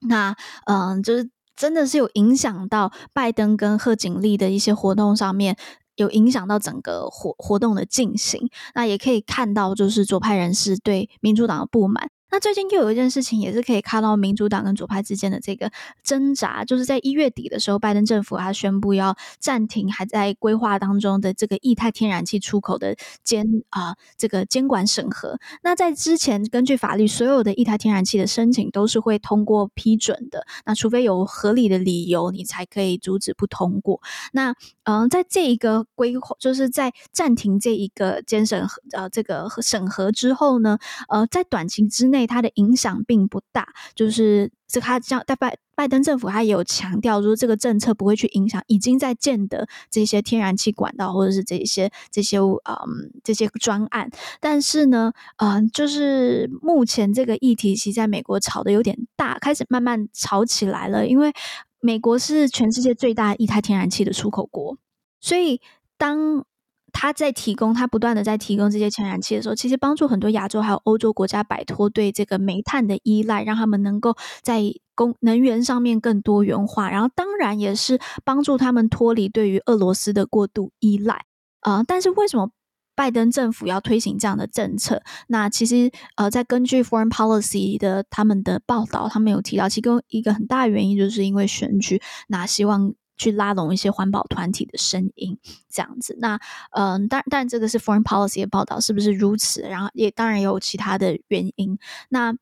[0.00, 5.56] 那嗯，就是真的是有影响到拜登跟贺锦丽的一些活动上面，
[5.96, 8.48] 有影响到整个活活动的进行。
[8.74, 12.10] 那也可以看到，就是左派人士对民主党的不满。
[12.30, 15.70] 那最近又有一件事情，也是可以看到民主党跟左派之间的这个
[16.02, 25.38] 挣扎，就是在一月底的时候，拜登政府他宣布要暂停还在规划当中的这个液态天然气出口的监啊、这个监管审核。
[25.62, 30.46] 那在之前，根据法律，所有的液态天然气的申请都是会通过批准的。
[30.64, 34.00] 那除非有合理的理由，你才可以阻止不通过。
[34.32, 34.54] 那
[34.88, 40.78] 嗯、在这一个规划，就是在暂停这一个监审呃这个审核之后呢，
[41.08, 42.18] 呃，在短期之内。
[42.28, 54.10] 它的影响并不大，就是这他将在拜拜登政府，他也有强调说，这个政策不会去影响已经在建的这些天然气管道，或者是这些这些嗯这些专案。
[54.40, 61.06] 但是呢，嗯，就是目前这个议题其实在美国炒得有点大，开始慢慢炒起来了。
[61.06, 61.32] 因为
[61.80, 64.76] 美国是全世界最大液态天然气的出口国，
[65.20, 65.60] 所以
[65.96, 66.44] 当。
[66.90, 74.62] 他在提供，他不断的在提供这些天然气的时候，其实帮助很多亚洲还有欧洲国家摆脱对这个煤炭的依赖，让他们能够在
[74.94, 81.26] 供能源上面更多元化，然后当然也是帮助他们脱离对于俄罗斯的过度依赖。
[81.60, 82.50] 呃，但是为什么
[82.98, 85.00] 拜登政府要推行这样的政策？
[85.28, 92.92] 那其实呃，在根据 Foreign Policy 的他们的报道，他们有提到，其中一个很大原因就是因为选举，那希望。
[93.20, 95.36] 去拉拢一些环保团体的声音，
[95.68, 96.16] 这样子。
[96.20, 96.38] 那
[96.70, 99.60] 嗯，当、呃、但这个是 Foreign Policy 的报道，是不是如此？
[99.62, 101.76] 然后也当然有其他的原因。
[102.10, 102.32] 那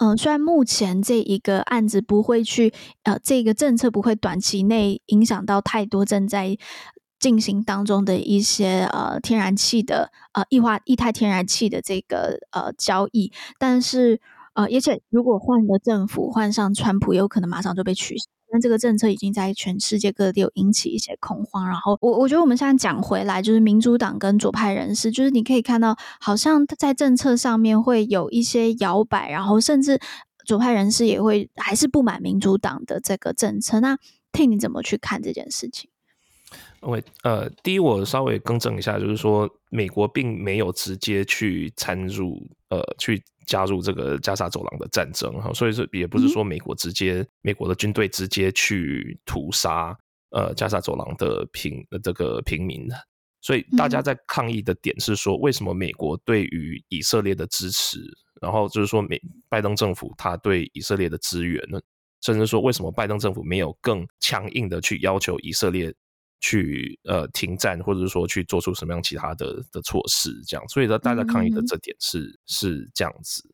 [0.00, 6.58] 嗯、虽然目前这一个案子不会去呃，这个政策不会短期内影响到太多正在。
[7.18, 14.20] 进行当中的一些呃天然气的呃液化液态天然气的这个呃交易，但是
[14.54, 18.24] 呃而且如果换了政府换上川普，有可能马上就被取消。
[18.48, 21.66] 但这个政策已经在全世界各地有引起一些恐慌。
[21.66, 29.98] 然后我我觉得我们现在讲回来，就是民主党跟左派人士，就是你可以看到，好像在政策上面会有一些摇摆，然后甚至
[30.46, 33.80] 左派人士也会还是不满民主党的这个政策。
[33.80, 33.98] 那
[34.30, 35.90] T，你怎么去看这件事情
[36.80, 49.96] ？OK，呃，第一，我稍微更正一下，就是说，美国并没有直接去参入，呃，去加入这个加沙走廊的战争哈，所以说也不是说美国直接，嗯、美国的军队直接去屠杀
[50.30, 52.88] 呃加沙走廊的平呃这个平民，
[53.40, 57.98] 所以大家在抗议的点是说，为什么美国对于以色列的支持，
[58.40, 61.80] 然后就是说美拜登政府他对以色列的支援呢，
[62.20, 65.94] 甚至说为什么拜登政府没有更强硬的去要求以色列。
[66.40, 73.50] 去呃停战，或者是说去做出什么样其他的的措施，这样，所以呢，大家抗议的这点是、嗯、是这样子。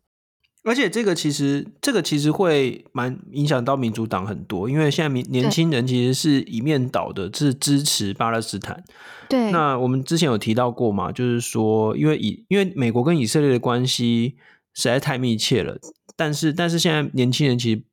[0.65, 8.85] 而且这个其实这个其实会蛮影响到民主党很多，因为现在民年轻人其实是一面倒的，是支持巴勒斯坦。
[9.29, 14.37] 对，那我们之前有提到过嘛，就是说，因为以因为美国跟以色列的关系
[14.75, 15.79] 实在太密切了，
[16.17, 17.85] 但是但是现在年轻人其实。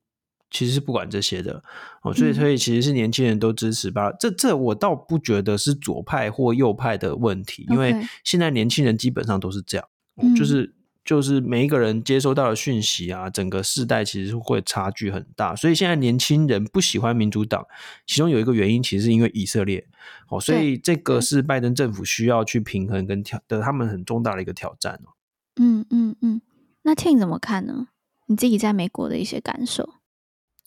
[0.51, 1.63] 其实是不管这些的
[2.01, 4.09] 哦，所以所以其实是年轻人都支持吧。
[4.09, 9.87] 嗯、这这我倒不觉得是左派或右派的问题，因为现在年轻人基本上都是这样，
[10.21, 10.73] 嗯、就是
[11.05, 15.55] 就是每一个人接收到的讯息啊，整个世代其实会差距很大。
[15.55, 17.65] 所以现在年轻人不喜欢民主党，
[18.05, 19.87] 其中有一个原因其实是因为以色列
[20.29, 25.13] 哦，所以这个是拜登政府需要去平衡跟挑的，他们很重大的一个挑战哦。
[25.61, 26.41] 嗯嗯嗯，
[26.83, 27.87] 那 Tim 怎么看呢？
[28.27, 29.98] 你自己在美国的一些感受？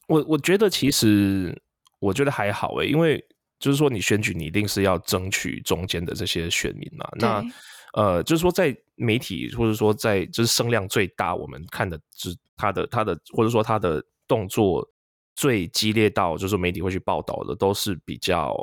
[0.08, 1.56] 我我觉得其实
[2.00, 3.24] 我觉得还好诶，因为
[3.58, 7.08] 就是说你选举你一定是要争取中间的这些选民嘛。
[7.18, 7.44] 那
[7.94, 14.84] 呃，就是说在媒体或者说在就是声量最大，我们看的是他的他的或者说他的动作
[15.36, 18.56] 最激烈到就是媒体会去报道的，都是比较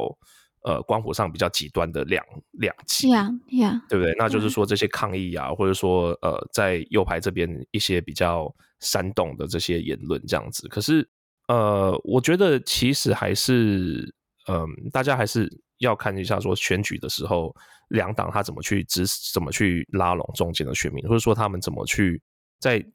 [0.64, 4.14] 呃光谱上比较极端的两两极，yeah, yeah, 对不对？
[4.18, 11.08] 那就是说这些抗议啊，或者说呃在右派这边一些比较煽动的这些言论这样子，可是。
[11.50, 14.14] 呃，我觉得其实还是，
[14.48, 17.52] 嗯、呃，大家还是要看一下，说选举的时候，
[17.88, 22.22] 两党他怎么去支持，怎么去拉拢中间的选民，或者说他们怎么去
[22.60, 22.86] 在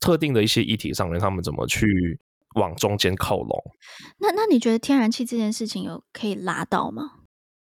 [0.00, 2.18] 特定的一些议题上面，他们怎么去
[2.56, 3.62] 往中间靠拢。
[4.18, 7.12] 那那你觉得天然气这件事情有可以拉到吗？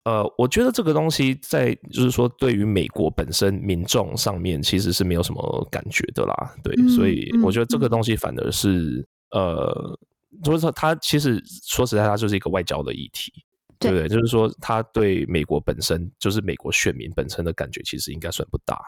[0.05, 9.99] 呃，我觉得这个东西在就是说，对于美国本身民众上面其实是没有什么感觉的啦，对，嗯、所以我觉得这个东西反而是、嗯、呃。
[10.43, 13.33] 就是说，他其实说实在，他就是一个外交的议题，
[13.79, 14.09] 对，不对？
[14.09, 18.79] 就是说，他对美国本身，就是美国选民本身的感觉，其实应该算不大。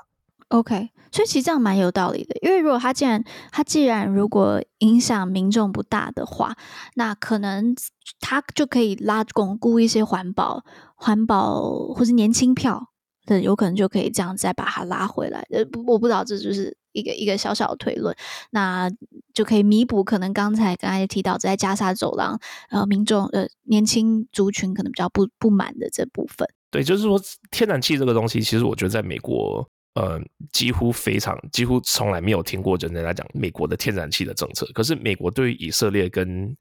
[0.49, 3.23] OK，所以其实这样蛮有道理的，因为如果他既然
[3.53, 6.57] 他既然如果影响民众不大的话，
[6.95, 7.75] 那可能
[8.19, 10.65] 他就可以拉巩固一些环保、
[10.97, 12.89] 环保或是年轻票。
[13.27, 15.47] 对，有可能就可以这样再把它拉回来。
[15.51, 18.15] 呃，我不知道，这就是一个一个小小的推论，
[18.51, 18.91] 那
[19.33, 22.39] 就可以弥补可能刚才刚才提到在加沙走廊，
[22.71, 26.49] 呃，民众呃年轻族群可能比较不不满的这部分。
[26.71, 27.21] 对，就是说
[27.51, 30.21] 天然气这个东西，其实我觉得在美国，呃，
[30.53, 34.67] 几乎非常几乎从来没有听过人家来讲美国的天然气的政策。
[34.75, 36.57] 可是美国对于以色列跟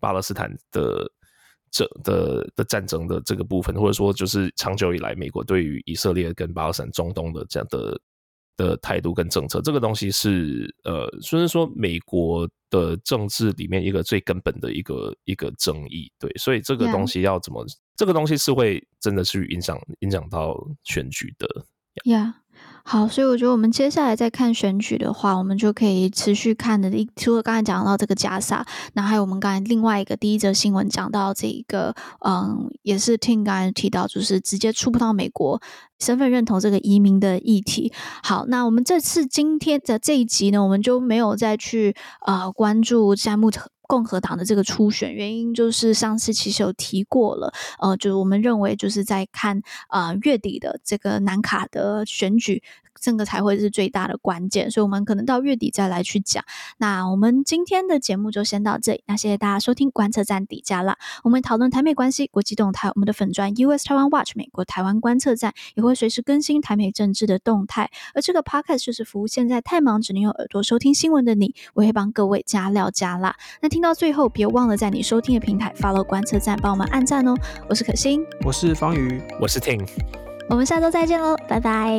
[0.00, 1.10] 巴勒斯坦的。
[1.74, 7.98] 这的的战争的这个部分，或者说就是长久以来美国对于以色列跟巴勒斯坦中东的这样的
[8.56, 21.46] 的态度跟政策，这个东西是呃，虽然说美国的政治里面一个最根本的一个一个争议，对，所以这个东西要怎么.这个东西是会真的去影响影响到选举的
[22.04, 22.32] ，Yeah.
[22.84, 26.90] 好，所以我觉得我们接下来再看选举的话，我们就可以持续看的。
[26.90, 31.94] 一除了刚才讲到这个加萨，那还有我们刚才另外一个第一则新闻讲到这一个，
[32.26, 35.60] 嗯，也是听刚才提到，就是直接触碰到美国
[36.00, 37.92] 身份认同这个移民的议题。
[38.22, 41.94] 好，那我们这次今天的这一集呢，我们就没有再去
[42.26, 43.50] 呃关注现在目
[43.92, 52.62] 共和党的这个初选，原因就是上次其实有提过了，呃，就是我们认为就是在看啊、月底的这个南卡的选举。
[53.00, 56.44] 这个才会是最大的关键，所以我们可能到月底再来去讲。
[56.78, 60.98] 那我们今天的节目就先到这里，那谢谢大家收听观测站底加啦。
[61.24, 67.90] 我们讨论台美关系、国际动态，我们的粉专 US Taiwan Watch 美国台湾观测站也会随时更新台美政治的动态。
[68.14, 73.36] 而这个 Podcast 就是服务现在太忙只能用耳朵收听新闻的你，我会帮各位加料加辣。
[73.60, 77.34] 那听到最后，别忘了在你收听的平台 follow 观测站，帮我们按赞哦。
[77.68, 79.86] 我是可心，我是方宇，我是 Ting，
[80.52, 81.98] 我们下周再见喽，拜拜。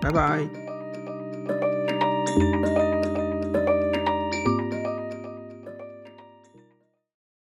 [0.00, 0.40] 拜拜。